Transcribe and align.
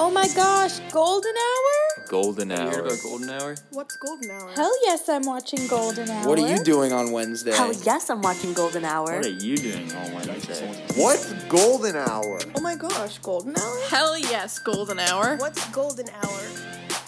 Oh 0.00 0.10
my 0.10 0.28
gosh, 0.34 0.78
Golden 0.92 1.34
Hour? 1.36 2.04
Golden 2.08 2.52
hour. 2.52 2.64
You 2.70 2.76
heard 2.76 2.86
about 2.86 3.02
Golden 3.02 3.30
Hour? 3.30 3.56
What's 3.72 3.96
golden 3.96 4.30
hour? 4.30 4.50
Hell 4.54 4.72
yes, 4.84 5.08
I'm 5.08 5.22
watching 5.24 5.66
Golden 5.66 6.08
Hour. 6.08 6.28
What 6.28 6.38
are 6.38 6.48
you 6.48 6.62
doing 6.62 6.92
on 6.92 7.10
Wednesday? 7.10 7.52
Hell 7.52 7.72
yes, 7.84 8.08
I'm 8.08 8.22
watching 8.22 8.52
Golden 8.52 8.84
Hour. 8.84 9.16
What 9.16 9.26
are 9.26 9.28
you 9.28 9.56
doing 9.56 9.92
on 9.92 10.12
Wednesday? 10.14 10.66
What's 10.96 11.32
golden 11.44 11.96
hour? 11.96 12.38
Oh 12.54 12.60
my 12.60 12.76
gosh, 12.76 13.18
golden 13.18 13.56
hour? 13.56 13.78
Hell 13.88 14.16
yes, 14.18 14.58
golden 14.60 15.00
hour. 15.00 15.36
What's 15.36 15.68
golden 15.70 16.08
hour? 16.10 16.40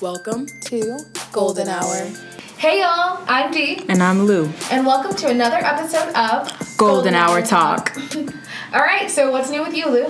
Welcome 0.00 0.46
to 0.66 0.98
Golden 1.32 1.68
Hour. 1.68 2.11
Hey 2.57 2.80
y'all, 2.80 3.22
I'm 3.27 3.50
Dee, 3.52 3.84
And 3.88 4.02
I'm 4.02 4.25
Lou. 4.25 4.50
and 4.70 4.86
welcome 4.86 5.14
to 5.16 5.29
another 5.29 5.57
episode 5.57 6.12
of 6.14 6.77
Golden 6.77 7.14
Hour 7.14 7.41
Talk. 7.43 7.96
All 8.75 8.80
right, 8.80 9.11
so 9.11 9.30
what's 9.30 9.50
new 9.50 9.62
with 9.62 9.75
you, 9.75 9.88
Lou? 9.91 10.07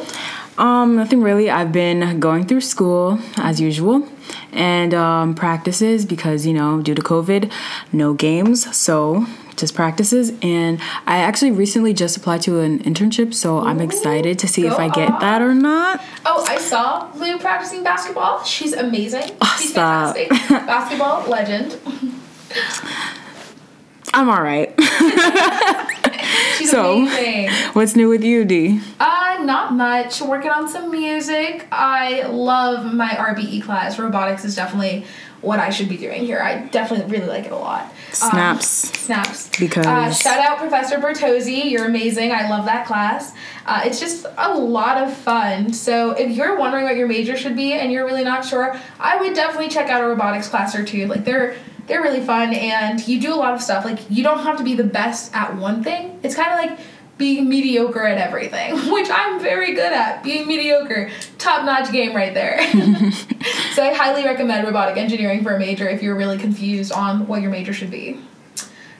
Um, 0.60 0.96
nothing 0.96 1.22
really. 1.22 1.48
I've 1.48 1.72
been 1.72 2.20
going 2.20 2.44
through 2.46 2.60
school 2.60 3.18
as 3.38 3.62
usual 3.62 4.06
and 4.52 4.92
um, 4.92 5.34
practices 5.34 6.04
because, 6.04 6.44
you 6.44 6.52
know, 6.52 6.82
due 6.82 6.94
to 6.94 7.00
COVID, 7.00 7.50
no 7.92 8.12
games. 8.12 8.76
So 8.76 9.26
just 9.56 9.74
practices. 9.74 10.34
And 10.42 10.78
I 11.06 11.18
actually 11.18 11.52
recently 11.52 11.94
just 11.94 12.14
applied 12.18 12.42
to 12.42 12.60
an 12.60 12.80
internship. 12.80 13.32
So 13.32 13.60
I'm 13.60 13.80
excited 13.80 14.38
to 14.38 14.46
see 14.46 14.66
if 14.66 14.74
I 14.74 14.90
get 14.90 15.18
that 15.20 15.40
or 15.40 15.54
not. 15.54 16.02
Oh, 16.26 16.44
I 16.46 16.58
saw 16.58 17.10
Lou 17.14 17.38
practicing 17.38 17.82
basketball. 17.82 18.44
She's 18.44 18.74
amazing. 18.74 19.30
She's 19.56 19.70
stop. 19.70 20.14
fantastic. 20.14 20.48
basketball 20.66 21.26
legend. 21.26 21.78
I'm 24.12 24.28
all 24.28 24.42
right. 24.42 24.74
She's 26.56 26.70
So- 26.70 26.98
amazing. 27.02 27.50
What's 27.74 27.96
new 27.96 28.08
with 28.08 28.22
you, 28.24 28.44
D? 28.44 28.80
Uh, 28.98 29.38
not 29.42 29.72
much. 29.74 30.20
Working 30.20 30.50
on 30.50 30.68
some 30.68 30.90
music. 30.90 31.66
I 31.72 32.22
love 32.26 32.92
my 32.92 33.08
RBE 33.10 33.62
class. 33.62 33.98
Robotics 33.98 34.44
is 34.44 34.54
definitely 34.56 35.04
what 35.40 35.58
I 35.58 35.70
should 35.70 35.88
be 35.88 35.96
doing 35.96 36.22
here. 36.24 36.38
I 36.40 36.66
definitely 36.66 37.10
really 37.10 37.26
like 37.28 37.46
it 37.46 37.52
a 37.52 37.56
lot. 37.56 37.84
Um, 37.84 37.90
Snaps. 38.12 38.66
snaps. 38.66 39.48
Because- 39.58 39.86
uh, 39.86 40.10
shout 40.12 40.38
out 40.38 40.58
Professor 40.58 40.98
Bertozzi. 40.98 41.70
You're 41.70 41.86
amazing. 41.86 42.30
I 42.32 42.50
love 42.50 42.66
that 42.66 42.86
class. 42.86 43.32
Uh, 43.64 43.80
it's 43.84 44.00
just 44.00 44.26
a 44.36 44.52
lot 44.58 44.98
of 44.98 45.16
fun. 45.16 45.72
So 45.72 46.10
if 46.10 46.30
you're 46.36 46.58
wondering 46.58 46.84
what 46.84 46.96
your 46.96 47.08
major 47.08 47.36
should 47.38 47.56
be 47.56 47.72
and 47.72 47.90
you're 47.90 48.04
really 48.04 48.24
not 48.24 48.44
sure, 48.44 48.78
I 48.98 49.16
would 49.20 49.34
definitely 49.34 49.68
check 49.68 49.88
out 49.88 50.02
a 50.02 50.06
robotics 50.06 50.48
class 50.48 50.74
or 50.74 50.84
two. 50.84 51.06
Like 51.06 51.24
they're 51.24 51.56
they're 51.90 52.02
really 52.02 52.20
fun 52.20 52.54
and 52.54 53.06
you 53.06 53.20
do 53.20 53.34
a 53.34 53.36
lot 53.36 53.52
of 53.52 53.60
stuff. 53.60 53.84
Like 53.84 53.98
you 54.08 54.22
don't 54.22 54.44
have 54.44 54.56
to 54.58 54.64
be 54.64 54.74
the 54.74 54.84
best 54.84 55.34
at 55.34 55.56
one 55.56 55.82
thing. 55.82 56.18
It's 56.22 56.34
kind 56.34 56.52
of 56.52 56.70
like 56.70 56.86
being 57.18 57.48
mediocre 57.48 58.04
at 58.06 58.16
everything, 58.16 58.74
which 58.92 59.08
I'm 59.12 59.40
very 59.40 59.74
good 59.74 59.92
at. 59.92 60.22
Being 60.22 60.46
mediocre, 60.46 61.10
top 61.38 61.64
notch 61.64 61.92
game 61.92 62.14
right 62.16 62.32
there. 62.32 62.58
so 63.74 63.82
I 63.84 63.92
highly 63.92 64.24
recommend 64.24 64.66
robotic 64.66 64.96
engineering 64.96 65.42
for 65.42 65.54
a 65.54 65.58
major 65.58 65.88
if 65.88 66.02
you're 66.02 66.16
really 66.16 66.38
confused 66.38 66.92
on 66.92 67.26
what 67.26 67.42
your 67.42 67.50
major 67.50 67.72
should 67.72 67.90
be. 67.90 68.20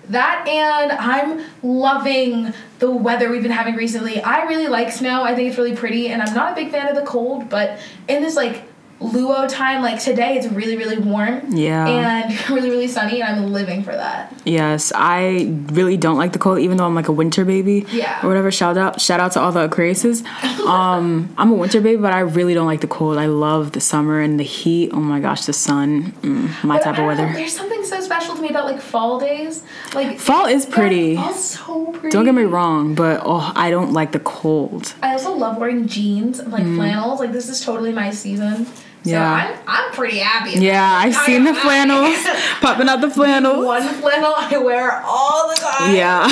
That 0.09 0.47
and 0.49 0.91
I'm 0.91 1.45
loving 1.63 2.53
the 2.81 2.91
weather 2.91 3.31
we've 3.31 3.43
been 3.43 3.53
having 3.53 3.77
recently. 3.77 4.21
I 4.21 4.43
really 4.47 4.67
like 4.67 4.91
snow. 4.91 5.23
I 5.23 5.37
think 5.37 5.49
it's 5.49 5.57
really 5.57 5.77
pretty 5.77 6.09
and 6.09 6.21
I'm 6.21 6.35
not 6.35 6.53
a 6.53 6.55
big 6.57 6.73
fan 6.73 6.89
of 6.89 6.97
the 6.97 7.09
cold, 7.09 7.49
but 7.49 7.79
in 8.09 8.21
this 8.21 8.35
like 8.35 8.65
luo 9.01 9.49
time 9.49 9.81
like 9.83 9.99
today 9.99 10.37
it's 10.37 10.47
really 10.49 10.77
really 10.77 10.99
warm 10.99 11.41
Yeah. 11.49 11.87
and 11.89 12.51
really 12.51 12.69
really 12.71 12.87
sunny 12.89 13.23
and 13.23 13.41
I'm 13.41 13.53
living 13.53 13.83
for 13.83 13.93
that. 13.93 14.33
Yes, 14.45 14.93
I 14.95 15.53
really 15.73 15.97
don't 15.97 16.17
like 16.19 16.33
the 16.33 16.39
cold, 16.39 16.59
even 16.61 16.77
though 16.77 16.87
I'm 16.87 16.95
like 16.95 17.09
a 17.09 17.13
winter 17.13 17.45
baby. 17.45 17.87
Yeah. 17.91 18.25
Or 18.25 18.29
whatever. 18.29 18.51
Shout 18.51 18.77
out, 18.79 19.01
shout 19.01 19.21
out 19.21 19.33
to 19.33 19.41
all 19.41 19.53
the 19.53 19.69
Aquariuses. 19.69 20.25
Um, 20.67 21.33
I'm 21.39 21.51
a 21.51 21.55
winter 21.55 21.81
baby, 21.81 22.01
but 22.01 22.13
I 22.13 22.21
really 22.21 22.55
don't 22.55 22.67
like 22.67 22.81
the 22.81 22.87
cold. 22.87 23.19
I 23.19 23.27
love 23.27 23.73
the 23.73 23.81
summer 23.81 24.21
and 24.21 24.39
the 24.39 24.45
heat. 24.45 24.91
Oh 24.93 25.01
my 25.01 25.21
gosh, 25.21 25.45
the 25.47 25.53
sun, 25.53 26.13
mm, 26.23 26.65
my 26.65 26.77
But 26.79 26.85
type 26.85 26.95
of 26.95 26.99
know, 27.01 27.07
weather. 27.09 27.31
there's 27.33 27.55
something 27.55 27.85
so 27.85 28.01
special 28.01 28.35
to 28.37 28.43
me 28.43 28.49
about 28.49 28.65
like 28.65 28.81
fall 28.81 29.19
days. 29.21 29.63
Like 29.95 30.19
Fall 30.19 30.47
is 30.47 30.65
pretty. 30.67 31.17
so 31.35 31.87
pretty. 31.93 32.11
Don't 32.11 32.25
get 32.25 32.35
me 32.35 32.43
wrong, 32.45 32.95
but 32.95 33.21
oh, 33.25 33.53
I 33.55 33.71
don't 33.71 33.93
like 33.93 34.13
the 34.13 34.21
cold. 34.21 34.95
I 35.03 35.13
also 35.13 35.33
love 35.35 35.59
wearing 35.59 35.87
jeans 35.87 36.39
and 36.39 36.51
like 36.53 36.65
flannels. 36.65 37.21
Like 37.21 37.33
this 37.33 37.49
is 37.49 37.61
totally 37.65 37.93
my 37.93 38.11
season. 38.11 38.67
So. 39.03 39.11
Yeah. 39.11 39.33
I'm 39.33 39.59
I'm 39.67 39.93
pretty 39.93 40.19
happy. 40.19 40.59
Yeah. 40.61 40.85
I've 40.85 41.17
I 41.17 41.27
seen 41.27 41.45
the 41.45 41.53
happy. 41.55 41.67
flannels, 41.67 42.17
popping 42.61 42.89
out 42.89 43.01
the 43.01 43.11
flannels. 43.11 43.65
One 43.65 43.83
flannel 43.83 44.35
I 44.37 44.59
wear 44.59 45.01
all 45.05 45.49
the 45.49 45.57
time. 45.57 45.95
Yeah. 45.97 46.29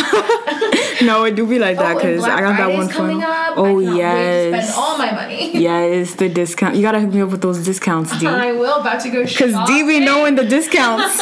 no, 1.07 1.25
it 1.25 1.35
do 1.35 1.47
be 1.47 1.59
like 1.59 1.79
that 1.79 1.97
Oh, 1.97 1.99
because 1.99 2.21
Black 2.25 2.39
I 2.39 2.41
got 2.43 2.57
that 2.59 2.77
one 2.77 2.89
flannel. 2.89 3.23
up. 3.23 3.55
Oh 3.57 3.65
I 3.65 3.69
cannot 3.69 3.77
Wait 3.77 3.87
to 3.87 3.97
yes. 3.97 4.69
spend 4.69 4.79
all 4.79 4.99
my 4.99 5.11
money. 5.13 5.57
Yes, 5.59 6.15
the 6.17 6.29
discount. 6.29 6.77
You 6.77 6.83
gotta 6.83 7.01
hook 7.01 7.13
me 7.15 7.21
up 7.23 7.31
with 7.31 7.41
those 7.43 7.65
discounts, 7.65 8.19
D. 8.19 8.27
I 8.27 8.53
will 8.53 8.81
about 8.81 9.01
to 9.03 9.11
go 9.11 9.25
Because. 9.25 9.55
D 9.67 9.83
be 9.87 10.01
knowing 10.01 10.35
the 10.35 10.45
discounts. 10.45 11.21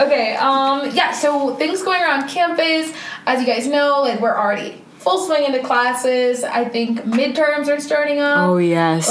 Okay, 0.00 0.34
um, 0.36 0.90
yeah, 0.92 1.12
so 1.12 1.54
things 1.56 1.82
going 1.82 2.02
around 2.02 2.28
campus, 2.28 2.92
as 3.26 3.40
you 3.40 3.46
guys 3.46 3.66
know, 3.68 4.02
like 4.02 4.20
we're 4.20 4.36
already 4.36 4.82
full 5.04 5.18
swing 5.26 5.44
into 5.44 5.62
classes. 5.62 6.42
I 6.44 6.64
think 6.64 7.00
midterms 7.02 7.68
are 7.68 7.78
starting 7.80 8.18
up. 8.20 8.38
oh 8.48 8.56
yes. 8.56 9.04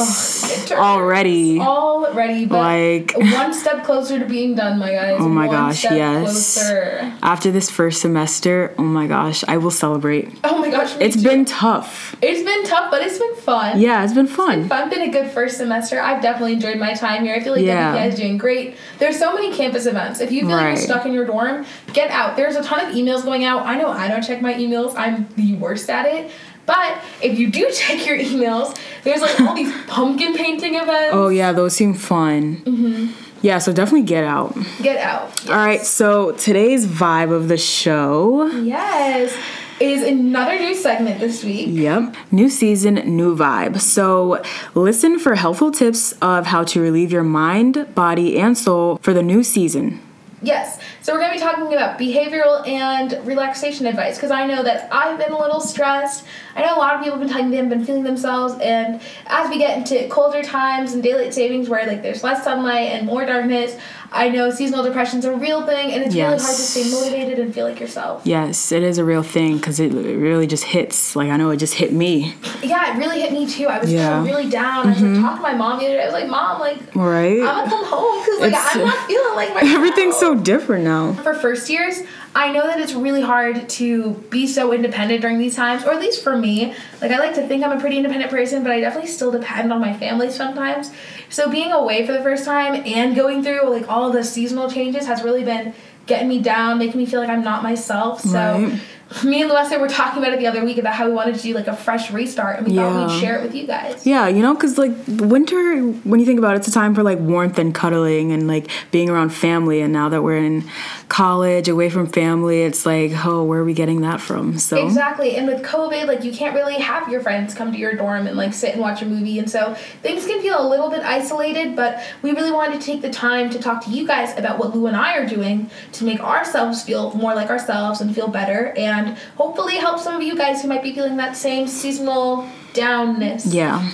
Midterms. 0.52 0.78
Already. 0.80 1.60
Already, 1.60 2.46
but 2.46 2.58
Like- 2.58 3.14
one 3.42 3.54
step 3.54 3.84
closer 3.86 4.18
to 4.20 4.26
being 4.26 4.56
done, 4.56 4.80
my 4.80 4.92
guys. 4.92 5.18
Oh 5.20 5.30
my 5.30 5.46
One 5.48 5.56
gosh, 5.56 5.84
yes. 5.84 6.24
Closer. 6.24 7.14
After 7.22 7.52
this 7.52 7.70
first 7.70 8.02
semester, 8.02 8.74
oh 8.78 8.84
my 8.84 9.06
gosh, 9.08 9.44
I 9.48 9.58
will 9.58 9.72
celebrate. 9.72 10.30
Oh 10.44 10.58
my 10.60 10.70
gosh, 10.70 10.96
It's 11.00 11.16
too. 11.16 11.24
been 11.30 11.46
tough. 11.46 12.16
it's 12.22 12.44
been 12.44 12.64
tough, 12.66 12.90
but 12.90 13.02
it's 13.04 13.20
been 13.20 13.36
fun. 13.36 13.80
Yeah, 13.80 14.04
it's 14.04 14.14
been 14.14 14.28
fun. 14.28 14.68
Fun, 14.68 14.90
been 14.90 15.02
a 15.02 15.12
good 15.12 15.30
first 15.32 15.58
semester. 15.58 16.02
I've 16.02 16.22
definitely 16.22 16.54
enjoyed 16.54 16.78
my 16.80 16.94
time 16.94 17.24
here. 17.24 17.36
I 17.36 17.40
feel 17.40 17.54
like 17.54 17.62
Yeah. 17.64 17.94
WPI 17.96 18.08
is 18.10 18.16
doing 18.16 18.38
great. 18.38 18.76
There's 19.00 19.20
so 19.20 19.34
many 19.34 19.54
campus 19.56 19.86
events. 19.86 20.20
If 20.22 20.32
you 20.32 20.42
feel 20.42 20.50
like 20.58 20.78
you're 20.78 20.88
stuck 20.90 21.06
in 21.06 21.14
your 21.14 21.26
dorm, 21.26 21.66
get 21.94 22.10
out. 22.10 22.36
There's 22.36 22.56
a 22.56 22.64
ton 22.64 22.86
of 22.88 22.96
emails 22.96 23.24
going 23.24 23.44
out. 23.44 23.66
I 23.66 23.78
know 23.78 23.90
I 23.90 24.08
don't 24.08 24.24
check 24.24 24.42
my 24.42 24.54
emails. 24.56 24.94
I'm 24.98 25.28
the 25.36 25.54
worst 25.56 25.83
at 25.90 26.06
it. 26.06 26.32
But 26.66 26.98
if 27.22 27.38
you 27.38 27.50
do 27.52 27.72
check 27.74 28.06
your 28.06 28.18
emails, 28.18 28.78
there's 29.04 29.22
like 29.22 29.40
all 29.42 29.56
these 29.56 29.74
pumpkin 29.88 30.36
painting 30.36 30.76
events. 30.76 31.14
Oh 31.14 31.30
yeah, 31.30 31.52
those 31.52 31.76
seem 31.76 31.94
fun. 31.94 32.58
Mm-hmm. 32.58 33.12
Yeah, 33.42 33.58
so 33.58 33.74
definitely 33.74 34.04
get 34.04 34.24
out. 34.24 34.56
Get 34.82 34.98
out. 34.98 35.50
All 35.50 35.56
right, 35.58 35.82
so 35.82 36.32
today's 36.32 36.88
vibe 36.88 37.32
of 37.34 37.50
the 37.50 37.58
show. 37.58 38.46
Yes. 38.48 39.38
Is 39.82 40.02
another 40.04 40.58
new 40.58 40.74
segment 40.74 41.20
this 41.20 41.44
week. 41.44 41.68
Yep. 41.72 42.16
New 42.32 42.48
season, 42.48 42.96
new 43.18 43.36
vibe. 43.36 43.82
So, 43.82 44.42
listen 44.76 45.20
for 45.20 45.36
helpful 45.36 45.72
tips 45.72 46.14
of 46.22 46.46
how 46.46 46.64
to 46.66 46.80
relieve 46.80 47.12
your 47.12 47.24
mind, 47.24 47.94
body, 47.94 48.38
and 48.40 48.58
soul 48.58 48.98
for 49.02 49.14
the 49.14 49.24
new 49.24 49.44
season. 49.44 50.00
Yes. 50.42 50.80
So 51.04 51.12
we're 51.12 51.20
going 51.20 51.32
to 51.32 51.38
be 51.38 51.44
talking 51.44 51.74
about 51.74 52.00
behavioral 52.00 52.66
and 52.66 53.28
relaxation 53.28 53.86
advice 53.88 54.16
because 54.16 54.32
I 54.32 54.48
know 54.48 54.64
that 54.64 54.88
I've 54.90 55.20
been 55.20 55.34
a 55.34 55.38
little 55.38 55.60
stressed. 55.60 56.24
I 56.56 56.62
know 56.62 56.78
a 56.78 56.80
lot 56.80 56.96
of 56.96 57.02
people 57.04 57.18
have 57.18 57.28
been 57.28 57.30
telling 57.30 57.50
me 57.50 57.58
they've 57.58 57.70
been 57.70 57.84
feeling 57.84 58.04
themselves, 58.04 58.56
and 58.62 59.02
as 59.28 59.50
we 59.50 59.58
get 59.58 59.78
into 59.78 60.08
colder 60.08 60.42
times 60.42 60.94
and 60.94 61.04
daylight 61.04 61.34
savings 61.34 61.68
where 61.68 61.86
like 61.86 62.04
there's 62.04 62.24
less 62.24 62.46
sunlight 62.46 62.92
and 62.92 63.06
more 63.06 63.26
darkness, 63.26 63.78
I 64.14 64.30
know 64.30 64.50
seasonal 64.52 64.84
depression 64.84 65.20
is 65.20 65.26
a 65.26 65.36
real 65.36 65.66
thing, 65.66 65.92
and 65.92 66.04
it's 66.04 66.16
really 66.16 66.28
hard 66.28 66.40
to 66.40 66.46
stay 66.46 66.90
motivated 66.90 67.40
and 67.40 67.54
feel 67.54 67.68
like 67.68 67.82
yourself. 67.82 68.22
Yes, 68.24 68.72
it 68.72 68.84
is 68.84 68.98
a 68.98 69.04
real 69.04 69.24
thing 69.24 69.58
because 69.58 69.82
it 69.82 69.92
really 69.92 70.48
just 70.48 70.64
hits. 70.64 71.18
Like, 71.18 71.32
I 71.32 71.36
know 71.36 71.50
it 71.50 71.58
just 71.58 71.74
hit 71.74 71.92
me. 71.92 72.36
Yeah, 72.62 72.96
it 72.96 73.00
really 73.00 73.20
hit 73.20 73.34
me 73.34 73.46
too. 73.46 73.68
I 73.68 73.80
was 73.80 73.92
Yeah. 73.92 74.24
feeling 74.24 74.36
really 74.36 74.50
down. 74.50 74.86
I 74.86 74.90
was 74.92 75.02
like 75.02 75.12
mm-hmm. 75.12 75.22
talking 75.22 75.38
to 75.38 75.42
my 75.42 75.56
mom 75.56 75.80
the 75.80 75.86
other 75.88 75.96
day. 75.96 76.04
I 76.04 76.06
was 76.06 76.14
like, 76.14 76.30
"Mom, 76.30 76.60
like 76.62 76.96
Right? 76.96 77.42
I'm 77.42 77.68
gonna 77.68 77.70
come 77.70 77.86
home 77.86 78.22
because 78.22 78.40
like 78.40 78.52
It's- 78.52 78.76
I'm 78.76 78.86
not 78.86 79.08
feeling 79.08 79.36
like 79.36 79.54
myself." 79.54 79.74
Everything's 79.78 80.18
so 80.18 80.36
different 80.36 80.84
now. 80.84 80.93
For 81.24 81.34
first 81.34 81.70
years, 81.70 82.02
I 82.36 82.52
know 82.52 82.66
that 82.66 82.80
it's 82.80 82.94
really 82.94 83.22
hard 83.22 83.70
to 83.70 84.12
be 84.30 84.48
so 84.48 84.74
independent 84.74 85.22
during 85.22 85.38
these 85.38 85.56
times, 85.56 85.84
or 85.84 85.92
at 85.92 86.00
least 86.00 86.24
for 86.24 86.38
me. 86.38 86.74
Like, 87.02 87.12
I 87.12 87.20
like 87.20 87.36
to 87.36 87.48
think 87.48 87.64
I'm 87.64 87.78
a 87.78 87.80
pretty 87.80 87.98
independent 87.98 88.32
person, 88.32 88.64
but 88.64 88.72
I 88.72 88.80
definitely 88.80 89.10
still 89.10 89.32
depend 89.32 89.72
on 89.72 89.80
my 89.80 89.96
family 89.98 90.32
sometimes. 90.32 90.92
So, 91.30 91.50
being 91.50 91.72
away 91.72 92.06
for 92.06 92.14
the 92.14 92.22
first 92.22 92.46
time 92.46 92.82
and 92.86 93.16
going 93.16 93.44
through 93.44 93.70
like 93.70 93.88
all 93.90 94.12
the 94.12 94.24
seasonal 94.24 94.70
changes 94.70 95.06
has 95.06 95.24
really 95.24 95.44
been 95.44 95.74
getting 96.06 96.28
me 96.28 96.40
down, 96.40 96.80
making 96.80 96.98
me 96.98 97.06
feel 97.06 97.20
like 97.22 97.30
I'm 97.30 97.44
not 97.44 97.64
myself. 97.64 98.22
So, 98.22 98.30
Right. 98.40 98.80
Me 99.24 99.42
and 99.42 99.52
Luessa 99.52 99.80
were 99.80 99.88
talking 99.88 100.22
about 100.22 100.34
it 100.34 100.40
the 100.40 100.48
other 100.48 100.64
week 100.64 100.78
about 100.78 100.94
how 100.94 101.08
we 101.08 101.14
wanted 101.14 101.36
to 101.36 101.42
do 101.42 101.54
like 101.54 101.68
a 101.68 101.76
fresh 101.76 102.12
restart, 102.12 102.58
and 102.58 102.68
we 102.68 102.76
thought 102.76 103.10
we'd 103.10 103.20
share 103.20 103.38
it 103.38 103.44
with 103.44 103.54
you 103.54 103.68
guys. 103.68 104.06
Yeah, 104.06 104.28
you 104.28 104.42
know, 104.42 104.54
because 104.54 104.78
like 104.78 104.94
winter, 105.08 105.82
when 106.04 106.20
you 106.20 106.26
think 106.26 106.40
about 106.40 106.56
it, 106.56 106.60
it's 106.60 106.68
a 106.68 106.72
time 106.72 106.96
for 106.96 107.04
like 107.04 107.20
warmth 107.20 107.58
and 107.58 107.74
cuddling 107.76 108.32
and 108.32 108.48
like 108.48 108.70
being 108.92 109.10
around 109.10 109.30
family. 109.30 109.82
And 109.82 109.94
now 109.94 110.10
that 110.10 110.24
we're 110.24 110.38
in 110.38 110.64
college, 111.10 111.68
away 111.68 111.90
from 111.90 112.08
family, 112.08 112.64
it's 112.64 112.86
like, 112.86 113.12
oh, 113.26 113.44
where 113.44 113.60
are 113.60 113.66
we 113.66 113.74
getting 113.74 114.02
that 114.02 114.20
from? 114.20 114.58
So, 114.58 114.84
Exactly. 114.84 115.36
And 115.36 115.48
with 115.48 115.62
COVID, 115.62 116.08
like 116.08 116.24
you 116.24 116.32
can't 116.32 116.56
really 116.56 116.76
have 116.76 117.10
your 117.10 117.22
friends 117.22 117.54
come 117.54 117.72
to 117.72 117.78
your 117.78 117.96
dorm 117.96 118.28
and 118.28 118.36
like 118.38 118.54
sit 118.54 118.72
and 118.72 118.82
watch 118.82 119.02
a 119.02 119.06
movie. 119.06 119.40
And 119.40 119.50
so 119.50 119.76
things 120.02 120.26
can 120.26 120.42
feel 120.42 120.60
a 120.60 120.68
little 120.68 120.90
bit 120.90 121.02
isolated, 121.02 121.76
but 121.76 122.04
we 122.22 122.32
really 122.32 122.52
wanted 122.52 122.80
to 122.80 122.86
take 122.86 123.02
the 123.02 123.10
time 123.10 123.50
to 123.52 123.60
talk 123.60 123.84
to 123.86 123.92
you 123.92 124.08
guys 124.08 124.38
about 124.38 124.58
what 124.58 124.76
Lou 124.76 124.88
and 124.88 124.96
I 124.96 125.18
are 125.18 125.28
doing 125.28 125.70
to 125.94 126.04
make 126.04 126.20
ourselves 126.20 126.84
feel 126.84 127.14
more 127.14 127.36
like 127.36 127.50
ourselves 127.50 128.02
and 128.02 128.14
feel 128.14 128.28
better 128.28 128.74
and 128.78 129.03
hopefully 129.36 129.78
help 129.78 130.00
some 130.00 130.16
of 130.16 130.24
you 130.24 130.36
guys 130.38 130.62
who 130.62 130.68
might 130.68 130.84
be 130.84 130.94
feeling 130.94 131.18
that 131.18 131.36
same 131.36 131.68
seasonal 131.68 132.48
downness. 132.74 133.54
yeah. 133.54 133.92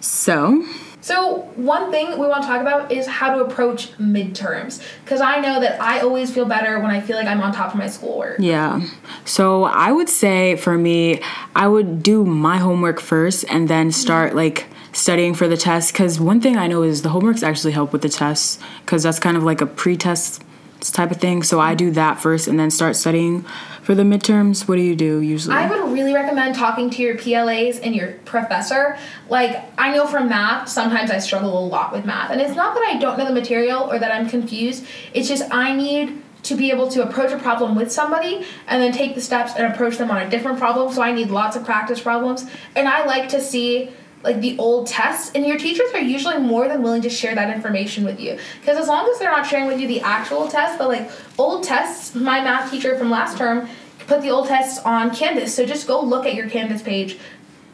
So, 0.00 0.64
So, 1.00 1.48
one 1.54 1.90
thing 1.90 2.18
we 2.18 2.26
want 2.26 2.42
to 2.42 2.48
talk 2.48 2.60
about 2.60 2.90
is 2.90 3.06
how 3.06 3.34
to 3.34 3.44
approach 3.44 3.92
midterms. 3.98 4.82
Because 5.04 5.20
I 5.20 5.40
know 5.40 5.60
that 5.60 5.80
I 5.80 6.00
always 6.00 6.32
feel 6.34 6.46
better 6.46 6.80
when 6.80 6.90
I 6.90 7.00
feel 7.00 7.16
like 7.16 7.26
I'm 7.28 7.40
on 7.40 7.52
top 7.52 7.72
of 7.72 7.78
my 7.78 7.86
schoolwork. 7.88 8.38
Yeah. 8.40 8.80
So 9.24 9.64
I 9.64 9.92
would 9.92 10.08
say 10.08 10.56
for 10.56 10.76
me, 10.76 11.22
I 11.54 11.68
would 11.68 12.02
do 12.02 12.24
my 12.24 12.58
homework 12.58 13.00
first 13.00 13.44
and 13.48 13.68
then 13.68 13.92
start 13.92 14.34
like 14.34 14.66
studying 14.92 15.34
for 15.34 15.46
the 15.46 15.56
test. 15.56 15.92
Because 15.92 16.18
one 16.18 16.40
thing 16.40 16.56
I 16.56 16.66
know 16.66 16.82
is 16.82 17.02
the 17.02 17.10
homeworks 17.10 17.42
actually 17.42 17.72
help 17.72 17.92
with 17.92 18.02
the 18.02 18.08
tests 18.08 18.58
because 18.80 19.02
that's 19.04 19.18
kind 19.20 19.36
of 19.36 19.42
like 19.44 19.60
a 19.60 19.66
pre-test 19.66 20.42
type 20.80 21.10
of 21.10 21.18
thing. 21.18 21.42
So 21.42 21.60
I 21.60 21.74
do 21.74 21.90
that 21.92 22.20
first 22.20 22.48
and 22.48 22.58
then 22.58 22.70
start 22.70 22.96
studying 22.96 23.44
for 23.82 23.94
the 23.94 24.02
midterms. 24.02 24.66
What 24.66 24.76
do 24.76 24.82
you 24.82 24.96
do 24.96 25.20
usually? 25.20 25.54
I 25.54 25.68
would 25.68 25.92
really 25.92 26.12
recommend 26.12 26.54
talking 26.54 26.90
to 26.90 27.02
your 27.02 27.16
PLAs 27.16 27.78
and 27.78 27.94
your 27.94 28.12
professor. 28.24 28.98
Like, 29.28 29.64
I 29.78 29.94
know 29.94 30.06
from 30.06 30.28
math, 30.28 30.68
sometimes 30.68 31.10
I 31.10 31.18
struggle 31.18 31.58
a 31.58 31.64
lot 31.66 31.92
with 31.92 32.04
math. 32.04 32.30
And 32.30 32.40
it's 32.40 32.56
not 32.56 32.74
that 32.74 32.84
I 32.84 32.98
don't 32.98 33.18
know 33.18 33.26
the 33.26 33.34
material 33.34 33.82
or 33.82 33.98
that 33.98 34.10
I'm 34.10 34.28
confused, 34.28 34.84
it's 35.14 35.28
just 35.28 35.44
I 35.52 35.74
need 35.74 36.22
to 36.42 36.54
be 36.54 36.70
able 36.70 36.88
to 36.88 37.02
approach 37.02 37.32
a 37.32 37.38
problem 37.38 37.74
with 37.74 37.90
somebody 37.90 38.44
and 38.68 38.80
then 38.80 38.92
take 38.92 39.14
the 39.14 39.20
steps 39.20 39.52
and 39.56 39.72
approach 39.72 39.98
them 39.98 40.10
on 40.10 40.18
a 40.18 40.30
different 40.30 40.58
problem. 40.58 40.92
So 40.92 41.02
I 41.02 41.12
need 41.12 41.30
lots 41.30 41.56
of 41.56 41.64
practice 41.64 42.00
problems. 42.00 42.46
And 42.76 42.88
I 42.88 43.04
like 43.04 43.28
to 43.30 43.40
see 43.40 43.90
like 44.26 44.40
the 44.40 44.58
old 44.58 44.86
tests 44.86 45.30
and 45.34 45.46
your 45.46 45.56
teachers 45.56 45.90
are 45.94 46.00
usually 46.00 46.38
more 46.38 46.68
than 46.68 46.82
willing 46.82 47.02
to 47.02 47.10
share 47.10 47.34
that 47.34 47.54
information 47.54 48.04
with 48.04 48.20
you. 48.20 48.38
Because 48.60 48.76
as 48.76 48.88
long 48.88 49.08
as 49.08 49.18
they're 49.18 49.30
not 49.30 49.46
sharing 49.46 49.66
with 49.66 49.80
you 49.80 49.88
the 49.88 50.00
actual 50.00 50.48
test 50.48 50.78
but 50.78 50.88
like 50.88 51.10
old 51.38 51.64
tests 51.64 52.14
my 52.14 52.40
math 52.40 52.70
teacher 52.70 52.98
from 52.98 53.10
last 53.10 53.38
term 53.38 53.68
put 54.06 54.22
the 54.22 54.30
old 54.30 54.48
tests 54.48 54.78
on 54.84 55.14
canvas 55.14 55.54
so 55.54 55.64
just 55.64 55.86
go 55.86 56.00
look 56.00 56.26
at 56.26 56.34
your 56.34 56.48
canvas 56.48 56.82
page 56.82 57.18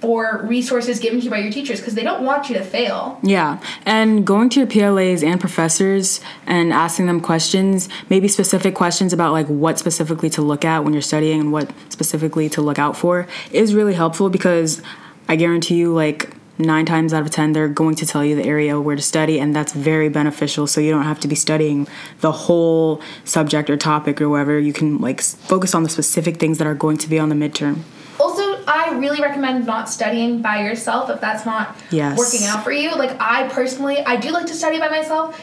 for 0.02 0.40
resources 0.43 0.99
given 0.99 1.20
to 1.20 1.26
you 1.26 1.31
by 1.31 1.38
your 1.38 1.52
teachers 1.52 1.78
because 1.78 1.94
they 1.94 2.02
don't 2.02 2.25
want 2.25 2.49
you 2.49 2.56
to 2.56 2.64
fail. 2.64 3.20
Yeah, 3.22 3.62
and 3.87 4.26
going 4.26 4.48
to 4.50 4.58
your 4.58 4.66
PLAs 4.66 5.22
and 5.22 5.40
professors 5.40 6.20
and 6.44 6.72
asking 6.72 7.06
them 7.06 7.20
questions, 7.20 7.88
maybe 8.10 8.26
specific 8.26 8.75
questions 8.75 9.12
about 9.12 9.31
like 9.31 9.46
what 9.46 9.78
specifically 9.78 10.28
to 10.31 10.43
look 10.43 10.64
at 10.64 10.82
when 10.82 10.93
you're 10.93 11.02
studying 11.02 11.40
and 11.40 11.52
what 11.52 11.70
specifically 11.88 12.48
to 12.48 12.60
look 12.60 12.81
out 12.81 12.96
for 12.96 13.28
is 13.52 13.76
really 13.76 13.94
helpful 13.94 14.28
because 14.28 14.82
I 15.28 15.37
guarantee 15.37 15.76
you, 15.76 15.94
like 15.94 16.34
nine 16.58 16.87
times 16.87 17.12
out 17.12 17.22
of 17.22 17.31
ten, 17.31 17.52
they're 17.52 17.69
going 17.69 17.94
to 17.96 18.06
tell 18.06 18.25
you 18.25 18.37
the 18.37 18.44
area 18.44 18.81
where 18.81 18.96
to 18.96 19.02
study, 19.02 19.38
and 19.40 19.54
that's 19.54 19.72
very 19.72 20.08
beneficial. 20.08 20.66
So 20.66 20.81
you 20.81 20.90
don't 20.90 21.04
have 21.04 21.20
to 21.20 21.28
be 21.28 21.34
studying 21.34 21.87
the 22.20 22.32
whole 22.32 23.00
subject 23.25 23.70
or 23.70 23.76
topic 23.76 24.20
or 24.20 24.28
whatever. 24.28 24.58
You 24.58 24.72
can 24.72 24.99
like 24.99 25.20
focus 25.22 25.75
on 25.75 25.82
the 25.82 25.88
specific 25.88 26.37
things 26.38 26.58
that 26.58 26.66
are 26.66 26.75
going 26.75 26.96
to 26.99 27.08
be 27.08 27.19
on 27.19 27.28
the 27.28 27.34
midterm. 27.34 27.81
Also, 28.20 28.43
I 28.69 28.96
really 28.99 29.20
recommend 29.20 29.66
not 29.66 29.88
studying 29.88 30.43
by 30.43 30.62
yourself 30.62 31.10
if 31.10 31.20
that's 31.20 31.44
not 31.44 31.76
Yes. 31.90 32.16
working 32.19 32.46
out 32.46 32.62
for 32.62 32.70
you. 32.70 32.94
Like 32.94 33.16
I 33.20 33.48
personally, 33.48 33.98
I 34.05 34.16
do 34.16 34.31
like 34.31 34.46
to 34.46 34.55
study 34.55 34.78
by 34.78 34.88
myself, 34.88 35.40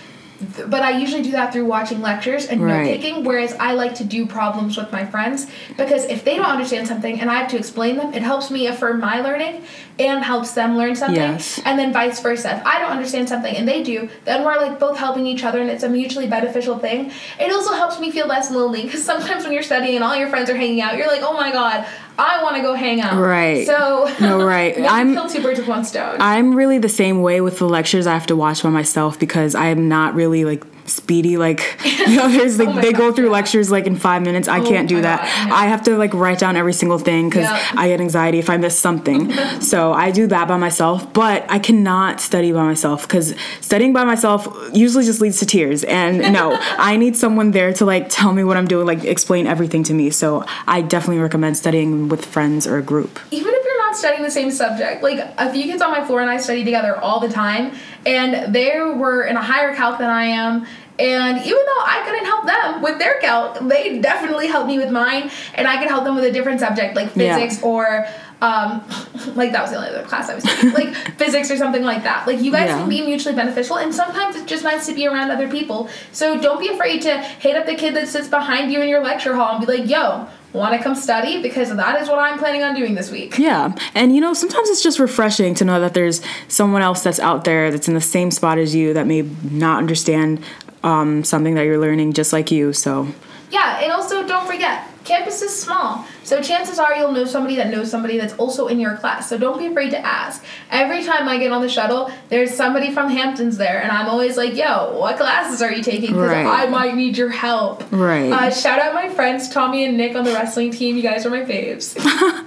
but 0.68 0.82
I 0.82 0.98
usually 0.98 1.22
do 1.22 1.32
that 1.32 1.52
through 1.52 1.66
watching 1.66 2.02
lectures 2.02 2.46
and 2.46 2.64
Right. 2.64 2.78
note 2.78 2.86
taking. 2.86 3.24
Whereas 3.24 3.56
I 3.60 3.74
like 3.74 3.96
to 3.96 4.04
do 4.04 4.26
problems 4.26 4.78
with 4.78 4.92
my 4.92 5.06
friends 5.06 5.48
because 5.78 6.06
if 6.06 6.24
they 6.24 6.36
don't 6.36 6.46
understand 6.46 6.88
something 6.88 7.20
and 7.20 7.30
I 7.30 7.36
have 7.36 7.50
to 7.50 7.58
explain 7.58 7.98
them, 7.98 8.14
it 8.14 8.22
helps 8.22 8.50
me 8.50 8.68
affirm 8.68 9.00
my 9.00 9.22
learning 9.22 9.64
and 9.98 10.24
helps 10.24 10.52
them 10.54 10.78
learn 10.78 10.96
something. 10.96 11.16
Yes. 11.18 11.60
And 11.66 11.78
then 11.78 11.92
vice 11.92 12.20
versa. 12.22 12.56
If 12.58 12.66
I 12.66 12.80
don't 12.80 12.92
understand 12.92 13.28
something 13.28 13.54
and 13.54 13.68
they 13.68 13.84
do, 13.84 14.08
then 14.26 14.46
we're 14.46 14.56
like 14.58 14.80
both 14.80 14.98
helping 14.98 15.26
each 15.28 15.44
other 15.44 15.60
and 15.60 15.70
it's 15.70 15.84
a 15.84 15.90
mutually 15.90 16.28
beneficial 16.28 16.78
thing. 16.80 17.12
It 17.40 17.52
also 17.52 17.74
helps 17.74 18.00
me 18.00 18.10
feel 18.12 18.28
less 18.28 18.50
lonely 18.50 18.84
because 18.84 19.04
sometimes 19.04 19.44
when 19.44 19.52
you're 19.52 19.64
studying 19.64 19.96
and 19.96 20.04
all 20.04 20.16
your 20.16 20.30
friends 20.30 20.50
are 20.50 20.56
hanging 20.56 20.82
out, 20.82 20.96
you're 20.98 21.08
like, 21.08 21.22
oh 21.22 21.34
my 21.34 21.52
god, 21.52 21.86
I 22.20 22.44
want 22.44 22.58
to 22.58 22.62
go 22.62 22.74
hang 22.74 23.00
out. 23.02 23.18
Right. 23.20 23.66
So 23.66 24.14
No, 24.20 24.44
right. 24.46 24.78
I'm- 24.80 25.14
kill 25.14 25.30
two 25.30 25.42
birds 25.42 25.60
with 25.60 25.68
one 25.70 25.86
stone. 25.86 26.18
I'm 26.20 26.54
really 26.54 26.78
the 26.78 26.90
same 26.90 27.22
way 27.22 27.40
with 27.42 27.60
the 27.60 27.66
lectures 27.70 28.06
I 28.08 28.14
have 28.14 28.28
to 28.28 28.36
watch 28.36 28.62
by 28.64 28.70
myself 28.70 29.18
because 29.18 29.56
I 29.56 29.68
am 29.68 29.88
not 29.88 30.14
really 30.16 30.44
like 30.46 30.64
speedy 30.90 31.38
like 31.38 31.78
you 31.86 32.16
know 32.16 32.28
there's 32.30 32.60
like 32.60 32.70
Oh 32.70 32.82
they 32.82 32.92
go 32.92 33.12
through 33.14 33.26
yeah. 33.26 33.32
lectures 33.32 33.72
like 33.72 33.86
in 33.88 33.96
five 33.96 34.22
minutes 34.22 34.48
i 34.48 34.60
oh 34.60 34.66
can't 34.66 34.90
do 34.90 35.02
that 35.02 35.20
God, 35.22 35.48
yeah. 35.50 35.56
i 35.56 35.66
have 35.68 35.84
to 35.84 35.98
like 35.98 36.14
write 36.14 36.40
down 36.40 36.56
every 36.56 36.74
single 36.74 37.00
thing 37.00 37.30
because 37.30 37.44
Yeah. 37.46 37.72
i 37.76 37.88
get 37.88 38.02
anxiety 38.02 38.40
if 38.40 38.50
i 38.50 38.58
miss 38.58 38.78
something 38.78 39.32
so 39.62 39.94
i 39.94 40.12
do 40.12 40.28
that 40.28 40.48
by 40.48 40.58
myself 40.58 41.12
but 41.14 41.46
i 41.50 41.60
cannot 41.60 42.20
study 42.22 42.52
by 42.52 42.64
myself 42.64 43.04
because 43.04 43.36
studying 43.62 43.94
by 43.94 44.04
myself 44.04 44.48
usually 44.74 45.06
just 45.06 45.22
leads 45.22 45.40
to 45.40 45.46
tears 45.46 45.84
and 45.86 46.20
no 46.34 46.58
i 46.78 46.98
need 46.98 47.16
someone 47.16 47.52
there 47.52 47.72
to 47.74 47.86
like 47.86 48.08
tell 48.10 48.34
me 48.34 48.44
what 48.44 48.58
i'm 48.58 48.68
doing 48.68 48.86
like 48.86 49.04
explain 49.04 49.48
everything 49.48 49.84
to 49.84 49.94
me 49.94 50.10
so 50.10 50.44
i 50.68 50.82
definitely 50.82 51.20
recommend 51.22 51.56
studying 51.58 52.10
with 52.10 52.26
friends 52.26 52.66
or 52.68 52.78
a 52.78 52.82
group 52.82 53.20
even 53.32 53.54
not 53.90 53.98
studying 53.98 54.24
the 54.24 54.32
same 54.32 54.52
subject, 54.52 55.02
like 55.04 55.20
a 55.38 55.52
few 55.52 55.64
kids 55.64 55.82
on 55.82 55.92
my 55.92 56.06
floor 56.06 56.22
and 56.22 56.30
I 56.30 56.38
study 56.38 56.64
together 56.64 56.98
all 56.98 57.20
the 57.20 57.30
time, 57.30 57.74
and 58.06 58.54
they 58.54 58.80
were 58.80 59.24
in 59.24 59.36
a 59.36 59.42
higher 59.42 59.76
calc 59.76 59.98
than 59.98 60.10
I 60.10 60.26
am. 60.26 60.66
And 61.00 61.38
even 61.38 61.66
though 61.66 61.82
I 61.86 62.02
couldn't 62.06 62.26
help 62.26 62.46
them 62.46 62.82
with 62.82 63.00
their 63.00 63.20
calc, 63.22 63.58
they 63.62 64.00
definitely 64.00 64.48
helped 64.48 64.68
me 64.68 64.78
with 64.78 64.92
mine, 64.92 65.32
and 65.56 65.66
I 65.68 65.78
could 65.80 65.88
help 65.88 66.04
them 66.04 66.16
with 66.16 66.26
a 66.26 66.32
different 66.32 66.60
subject 66.60 66.96
like 66.96 67.16
Yeah. 67.16 67.36
physics 67.38 67.64
or 67.64 68.06
um, 68.42 68.84
like 69.36 69.52
that 69.54 69.62
was 69.62 69.72
the 69.72 69.78
only 69.78 69.90
other 69.90 70.04
class 70.04 70.30
I 70.30 70.36
was 70.36 70.44
taking, 70.44 70.72
like 70.74 70.94
physics 71.18 71.50
or 71.52 71.58
something 71.58 71.84
like 71.84 72.04
that. 72.04 72.28
Like 72.28 72.42
you 72.42 72.52
guys 72.52 72.68
Yeah. 72.68 72.80
can 72.80 72.90
be 72.90 73.02
mutually 73.02 73.36
beneficial, 73.36 73.78
and 73.78 73.96
sometimes 73.96 74.36
it's 74.36 74.46
just 74.46 74.64
nice 74.64 74.86
to 74.88 74.94
be 74.94 75.08
around 75.08 75.32
other 75.32 75.48
people. 75.50 75.90
So 76.12 76.40
don't 76.40 76.60
be 76.60 76.68
afraid 76.68 77.02
to 77.04 77.18
hit 77.18 77.56
up 77.56 77.66
the 77.66 77.76
kid 77.76 77.96
that 77.96 78.08
sits 78.10 78.28
behind 78.28 78.72
you 78.72 78.82
in 78.82 78.90
your 78.90 79.02
lecture 79.02 79.36
hall 79.36 79.56
and 79.58 79.66
be 79.66 79.72
like, 79.78 79.90
"Yo, 79.90 80.28
want 80.54 80.76
to 80.76 80.84
come 80.84 80.96
study?" 80.96 81.42
Because 81.42 81.76
that 81.76 82.02
is 82.02 82.10
what 82.10 82.20
I'm 82.20 82.38
planning 82.38 82.64
on 82.64 82.76
doing 82.76 82.96
this 82.96 83.12
week. 83.12 83.38
Yeah. 83.38 83.76
And 83.96 84.14
you 84.14 84.22
know, 84.22 84.34
sometimes 84.34 84.70
it's 84.70 84.84
just 84.84 85.00
refreshing 85.00 85.56
to 85.56 85.66
know 85.66 85.80
that 85.80 85.94
there's 85.94 86.22
someone 86.48 86.82
else 86.82 87.04
that's 87.04 87.20
out 87.20 87.44
there 87.44 87.72
that's 87.72 87.88
in 87.88 87.94
the 87.94 88.02
same 88.02 88.32
spot 88.32 88.58
as 88.58 88.74
you 88.76 88.94
that 88.94 89.08
may 89.08 89.22
not 89.52 89.78
understand 89.78 90.44
um, 90.84 91.24
something 91.24 91.56
that 91.56 91.64
you're 91.64 91.80
learning 91.80 92.14
just 92.14 92.34
like 92.34 92.52
you. 92.52 92.74
So, 92.74 93.08
Yeah, 93.52 93.80
and 93.82 93.92
also 93.92 94.28
don't 94.28 94.46
forget, 94.46 94.88
campus 95.06 95.42
is 95.42 95.60
small. 95.60 96.06
So 96.24 96.42
chances 96.42 96.78
are 96.78 96.94
you'll 96.96 97.12
know 97.12 97.26
somebody 97.26 97.56
that 97.56 97.70
knows 97.72 97.90
somebody 97.90 98.18
that's 98.20 98.34
also 98.34 98.68
in 98.68 98.80
your 98.80 98.96
class. 98.98 99.28
So 99.28 99.38
don't 99.40 99.58
be 99.58 99.66
afraid 99.66 99.90
to 99.92 99.98
ask. 99.98 100.44
Every 100.70 101.04
time 101.04 101.28
I 101.28 101.40
get 101.40 101.52
on 101.52 101.62
the 101.62 101.70
shuttle, 101.70 102.12
there's 102.30 102.54
somebody 102.54 102.92
from 102.94 103.10
Hamptons 103.10 103.58
there, 103.58 103.82
and 103.82 103.92
I'm 103.92 104.08
always 104.08 104.38
like, 104.38 104.56
yo, 104.56 104.98
what 105.00 105.18
classes 105.18 105.62
are 105.64 105.72
you 105.72 105.82
taking? 105.82 106.12
Because 106.14 106.30
Right. 106.30 106.46
I 106.46 106.68
might 106.68 106.96
need 106.96 107.18
your 107.18 107.30
help. 107.30 107.84
Right. 107.92 108.32
Uh, 108.32 108.52
shout 108.52 108.80
out 108.80 108.94
my 108.94 109.10
friends, 109.10 109.50
Tommy 109.50 109.84
and 109.86 109.98
Nick 109.98 110.16
on 110.16 110.24
the 110.26 110.32
wrestling 110.34 110.72
team. 110.72 110.96
You 110.96 111.02
guys 111.02 111.26
are 111.26 111.32
my 111.32 111.42
faves. 111.42 111.96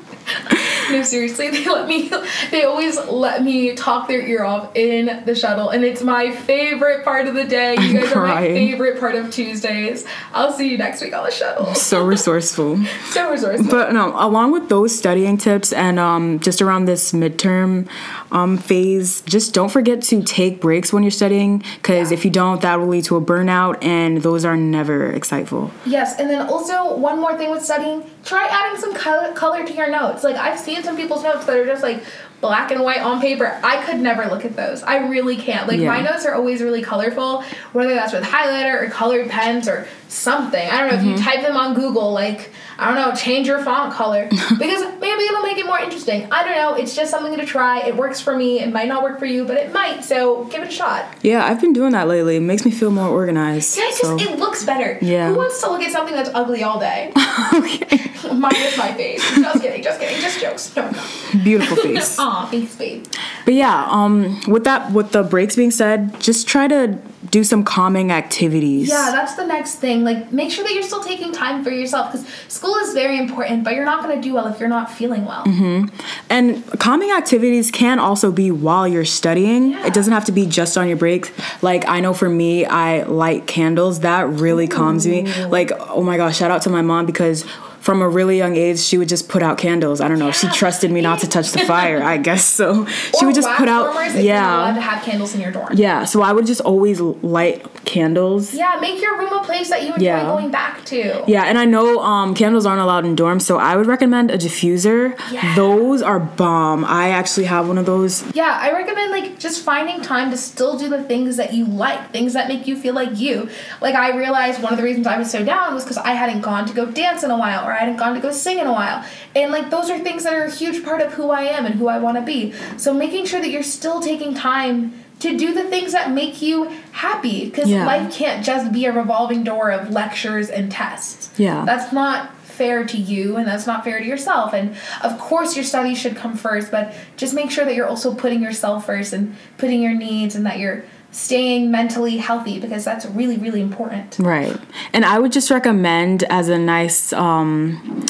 no, 0.92 1.02
seriously, 1.02 1.50
they 1.50 1.64
let 1.64 1.88
me. 1.88 2.10
They 2.50 2.64
always 2.64 2.98
let 3.06 3.42
me 3.42 3.74
talk 3.74 4.08
their 4.08 4.20
ear 4.20 4.44
off 4.44 4.74
in 4.76 5.24
the 5.24 5.34
shuttle, 5.34 5.70
and 5.70 5.84
it's 5.84 6.02
my 6.02 6.32
favorite 6.32 7.04
part 7.04 7.26
of 7.26 7.34
the 7.34 7.44
day. 7.44 7.76
You 7.80 8.00
guys 8.00 8.12
are 8.12 8.26
my 8.26 8.42
favorite 8.48 9.00
part 9.00 9.14
of 9.14 9.30
Tuesdays. 9.30 10.06
I'll 10.32 10.52
see 10.52 10.70
you 10.70 10.78
next 10.78 11.02
week 11.02 11.14
on 11.14 11.24
the 11.24 11.30
shuttle. 11.30 11.74
so 11.74 12.04
resourceful. 12.04 12.80
So 13.12 13.30
resourceful. 13.30 13.70
But 13.70 13.92
no, 13.92 14.14
along 14.16 14.52
with 14.52 14.68
those 14.70 14.96
studying 14.96 15.36
tips 15.36 15.72
and 15.72 15.98
um, 15.98 16.40
just 16.40 16.62
around 16.62 16.86
this 16.86 17.12
midterm 17.12 17.86
um, 18.30 18.56
phase, 18.56 19.20
just 19.22 19.52
don't 19.52 19.68
forget 19.68 20.00
to 20.02 20.22
take 20.22 20.60
breaks 20.60 20.92
when 20.92 21.02
you're 21.02 21.10
studying 21.10 21.58
because 21.76 22.10
if 22.10 22.24
you 22.24 22.30
don't, 22.30 22.62
that 22.62 22.78
will 22.78 22.86
lead 22.86 23.04
to 23.04 23.16
a 23.16 23.20
burnout, 23.20 23.82
and 23.84 24.22
those 24.22 24.44
are 24.44 24.56
never 24.56 25.10
exciteful. 25.12 25.70
Yes, 25.84 26.18
and 26.18 26.30
then 26.30 26.48
also 26.48 26.96
one 26.96 27.20
more 27.20 27.36
thing 27.36 27.50
with 27.50 27.62
studying: 27.62 28.04
try 28.24 28.46
adding 28.48 28.80
some 28.80 28.94
color, 28.94 29.32
color 29.34 29.66
to 29.66 29.74
your 29.74 29.90
notes. 29.90 30.24
Like 30.24 30.36
I've 30.36 30.58
seen 30.58 30.81
some 30.84 30.96
people's 30.96 31.22
notes 31.22 31.44
that 31.46 31.56
are 31.56 31.66
just 31.66 31.82
like 31.82 32.04
black 32.40 32.72
and 32.72 32.82
white 32.82 33.00
on 33.00 33.20
paper. 33.20 33.58
I 33.62 33.82
could 33.84 34.00
never 34.00 34.26
look 34.26 34.44
at 34.44 34.56
those. 34.56 34.82
I 34.82 35.08
really 35.08 35.36
can't. 35.36 35.68
Like 35.68 35.80
my 35.80 36.00
notes 36.00 36.26
are 36.26 36.34
always 36.34 36.60
really 36.60 36.82
colorful, 36.82 37.42
whether 37.72 37.94
that's 37.94 38.12
with 38.12 38.24
highlighter 38.24 38.82
or 38.82 38.90
colored 38.90 39.30
pens 39.30 39.68
or 39.68 39.86
something. 40.08 40.68
I 40.68 40.80
don't 40.80 40.90
know 40.90 40.98
if 40.98 41.04
you 41.04 41.14
mm-hmm. 41.14 41.24
type 41.24 41.42
them 41.42 41.56
on 41.56 41.74
Google, 41.74 42.12
like 42.12 42.50
I 42.78 42.86
don't 42.86 42.96
know, 42.96 43.14
change 43.14 43.46
your 43.46 43.62
font 43.62 43.92
color 43.92 44.28
because 44.58 45.00
maybe 45.00 45.11
it'll 45.24 45.42
make 45.42 45.58
it 45.58 45.66
more 45.66 45.78
interesting. 45.78 46.28
I 46.30 46.44
don't 46.44 46.56
know. 46.56 46.74
It's 46.74 46.94
just 46.94 47.10
something 47.10 47.36
to 47.38 47.46
try. 47.46 47.80
It 47.80 47.96
works 47.96 48.20
for 48.20 48.36
me. 48.36 48.60
It 48.60 48.72
might 48.72 48.88
not 48.88 49.02
work 49.02 49.18
for 49.18 49.26
you, 49.26 49.44
but 49.44 49.56
it 49.56 49.72
might. 49.72 50.04
So 50.04 50.44
give 50.44 50.62
it 50.62 50.68
a 50.68 50.70
shot. 50.70 51.06
Yeah, 51.22 51.44
I've 51.44 51.60
been 51.60 51.72
doing 51.72 51.92
that 51.92 52.08
lately. 52.08 52.36
It 52.36 52.40
makes 52.40 52.64
me 52.64 52.70
feel 52.70 52.90
more 52.90 53.08
organized. 53.08 53.76
Yeah, 53.76 53.84
it's 53.86 54.00
so. 54.00 54.18
just 54.18 54.30
it 54.30 54.38
looks 54.38 54.64
better. 54.64 54.98
Yeah. 55.00 55.28
Who 55.28 55.36
wants 55.36 55.60
to 55.62 55.70
look 55.70 55.82
at 55.82 55.92
something 55.92 56.14
that's 56.14 56.30
ugly 56.34 56.62
all 56.62 56.78
day? 56.78 57.12
okay. 57.54 58.10
Minus 58.34 58.78
my 58.78 58.92
face. 58.94 59.22
Just 59.36 59.62
kidding, 59.62 59.82
just 59.82 60.00
kidding, 60.00 60.20
just 60.20 60.40
jokes. 60.40 60.76
No, 60.76 60.90
no. 60.90 61.02
Beautiful 61.42 61.76
face. 61.76 62.18
Aw, 62.18 62.46
thanks, 62.46 62.76
babe. 62.76 63.06
But 63.44 63.54
yeah, 63.54 63.86
um, 63.88 64.40
with 64.46 64.64
that, 64.64 64.92
with 64.92 65.12
the 65.12 65.22
breaks 65.22 65.56
being 65.56 65.70
said, 65.70 66.18
just 66.20 66.46
try 66.46 66.68
to 66.68 66.98
do 67.30 67.44
some 67.44 67.64
calming 67.64 68.10
activities. 68.10 68.88
Yeah, 68.88 69.10
that's 69.12 69.34
the 69.34 69.46
next 69.46 69.76
thing. 69.76 70.04
Like, 70.04 70.32
make 70.32 70.50
sure 70.50 70.64
that 70.64 70.72
you're 70.72 70.82
still 70.82 71.02
taking 71.02 71.32
time 71.32 71.62
for 71.62 71.70
yourself 71.70 72.12
because 72.12 72.26
school 72.48 72.74
is 72.76 72.92
very 72.94 73.18
important, 73.18 73.64
but 73.64 73.74
you're 73.74 73.84
not 73.84 74.02
going 74.02 74.16
to 74.16 74.22
do 74.22 74.34
well 74.34 74.46
if 74.46 74.58
you're 74.58 74.68
not 74.68 74.90
feeling 74.90 75.24
well. 75.24 75.44
Mm-hmm. 75.44 75.94
And 76.28 76.80
calming 76.80 77.12
activities 77.12 77.70
can 77.70 77.98
also 77.98 78.32
be 78.32 78.50
while 78.50 78.88
you're 78.88 79.04
studying. 79.04 79.70
Yeah. 79.70 79.86
It 79.86 79.94
doesn't 79.94 80.12
have 80.12 80.24
to 80.26 80.32
be 80.32 80.46
just 80.46 80.76
on 80.76 80.88
your 80.88 80.96
breaks. 80.96 81.30
Like 81.62 81.86
I 81.88 82.00
know 82.00 82.12
for 82.12 82.28
me, 82.28 82.64
I 82.64 83.04
light 83.04 83.46
candles. 83.46 84.00
That 84.00 84.28
really 84.28 84.66
calms 84.66 85.06
me. 85.06 85.32
Like 85.44 85.70
oh 85.78 86.02
my 86.02 86.16
gosh, 86.16 86.38
shout 86.38 86.50
out 86.50 86.62
to 86.62 86.70
my 86.70 86.82
mom 86.82 87.06
because 87.06 87.44
from 87.82 88.00
a 88.00 88.08
really 88.08 88.38
young 88.38 88.56
age, 88.56 88.78
she 88.78 88.96
would 88.96 89.08
just 89.08 89.28
put 89.28 89.42
out 89.42 89.58
candles. 89.58 90.00
I 90.00 90.06
don't 90.08 90.18
know. 90.20 90.30
She 90.30 90.46
trusted 90.48 90.90
me 90.90 91.00
not 91.00 91.18
to 91.20 91.28
touch 91.28 91.50
the 91.50 91.58
fire, 91.60 92.00
I 92.02 92.16
guess. 92.16 92.44
So 92.44 92.86
she 92.86 93.10
Or 93.20 93.26
would 93.26 93.34
just 93.34 93.50
put 93.56 93.68
out, 93.68 93.88
if 94.06 94.14
you're 94.14 94.34
allowed 94.34 94.74
to 94.74 94.78
yeah, 94.78 94.80
have 94.80 95.02
candles 95.04 95.34
in 95.34 95.40
your 95.40 95.50
dorm. 95.50 95.68
yeah. 95.74 96.04
So 96.04 96.22
I 96.22 96.32
would 96.32 96.46
just 96.46 96.60
always 96.60 97.00
light 97.00 97.66
candles. 97.92 98.54
Yeah, 98.54 98.78
make 98.80 99.00
your 99.00 99.18
room 99.18 99.32
a 99.32 99.42
place 99.44 99.68
that 99.68 99.82
you 99.82 99.88
enjoy 99.94 100.04
Yeah. 100.04 100.24
going 100.24 100.50
back 100.50 100.84
to. 100.86 101.22
Yeah, 101.26 101.44
and 101.44 101.58
I 101.58 101.64
know 101.66 102.00
um, 102.00 102.34
candles 102.34 102.64
aren't 102.66 102.80
allowed 102.80 103.04
in 103.04 103.14
dorms, 103.14 103.42
so 103.42 103.58
I 103.58 103.76
would 103.76 103.86
recommend 103.86 104.30
a 104.30 104.38
diffuser. 104.38 105.16
Yeah. 105.30 105.54
Those 105.54 106.00
are 106.02 106.18
bomb. 106.18 106.84
I 106.84 107.10
actually 107.10 107.44
have 107.46 107.68
one 107.68 107.78
of 107.78 107.86
those. 107.86 108.24
Yeah, 108.34 108.58
I 108.60 108.72
recommend 108.72 109.10
like 109.12 109.38
just 109.38 109.62
finding 109.62 110.00
time 110.00 110.30
to 110.30 110.36
still 110.36 110.78
do 110.78 110.88
the 110.88 111.02
things 111.04 111.36
that 111.36 111.52
you 111.52 111.64
like, 111.66 112.10
things 112.12 112.32
that 112.32 112.48
make 112.48 112.66
you 112.66 112.76
feel 112.76 112.94
like 112.94 113.18
you. 113.18 113.48
Like 113.80 113.94
I 113.94 114.16
realized 114.16 114.62
one 114.62 114.72
of 114.72 114.78
the 114.78 114.84
reasons 114.84 115.06
I 115.06 115.18
was 115.18 115.30
so 115.30 115.44
down 115.44 115.74
was 115.74 115.84
because 115.84 115.98
I 115.98 116.12
hadn't 116.12 116.40
gone 116.40 116.66
to 116.66 116.72
go 116.74 116.86
dance 116.86 117.22
in 117.22 117.30
a 117.30 117.36
while 117.38 117.66
or 117.66 117.72
I 117.72 117.78
hadn't 117.78 117.96
gone 117.98 118.14
to 118.14 118.20
go 118.20 118.30
sing 118.32 118.58
in 118.58 118.66
a 118.66 118.72
while. 118.72 119.04
And 119.36 119.52
like 119.52 119.70
those 119.70 119.90
are 119.90 119.98
things 119.98 120.24
that 120.24 120.32
are 120.32 120.44
a 120.44 120.50
huge 120.50 120.82
part 120.84 121.00
of 121.02 121.12
who 121.12 121.30
I 121.30 121.42
am 121.42 121.66
and 121.66 121.74
who 121.74 121.88
I 121.88 121.98
want 121.98 122.16
to 122.16 122.22
be. 122.22 122.52
So 122.76 122.92
making 122.94 123.26
sure 123.26 123.40
that 123.40 123.50
you're 123.50 123.62
still 123.62 124.00
taking 124.00 124.34
time 124.34 125.01
to 125.22 125.36
do 125.38 125.54
the 125.54 125.64
things 125.64 125.92
that 125.92 126.10
make 126.10 126.42
you 126.42 126.68
happy 126.92 127.44
because 127.46 127.68
Yeah. 127.70 127.86
life 127.86 128.12
can't 128.12 128.44
just 128.44 128.72
be 128.72 128.86
a 128.86 128.92
revolving 128.92 129.44
door 129.44 129.70
of 129.70 129.90
lectures 129.90 130.48
and 130.50 130.70
tests. 130.70 131.30
Yeah. 131.38 131.64
That's 131.64 131.92
not 131.92 132.30
fair 132.42 132.84
to 132.84 132.96
you 132.98 133.36
and 133.36 133.46
that's 133.46 133.66
not 133.66 133.82
fair 133.84 133.98
to 134.00 134.04
yourself. 134.04 134.52
And 134.52 134.74
of 135.02 135.18
course, 135.18 135.54
your 135.56 135.64
studies 135.64 135.98
should 135.98 136.16
come 136.16 136.36
first, 136.36 136.70
but 136.70 136.92
just 137.16 137.34
make 137.34 137.50
sure 137.50 137.64
that 137.64 137.74
you're 137.74 137.86
also 137.88 138.12
putting 138.14 138.42
yourself 138.42 138.84
first 138.84 139.12
and 139.12 139.34
putting 139.58 139.80
your 139.82 139.94
needs 139.94 140.34
and 140.34 140.44
that 140.44 140.58
you're 140.58 140.84
staying 141.12 141.70
mentally 141.70 142.16
healthy 142.16 142.58
because 142.58 142.84
that's 142.84 143.04
really, 143.06 143.36
really 143.36 143.60
important. 143.60 144.16
Right. 144.18 144.56
And 144.92 145.04
I 145.04 145.18
would 145.18 145.30
just 145.30 145.50
recommend 145.50 146.24
as 146.30 146.48
a 146.48 146.58
nice 146.58 147.12
um, 147.12 148.06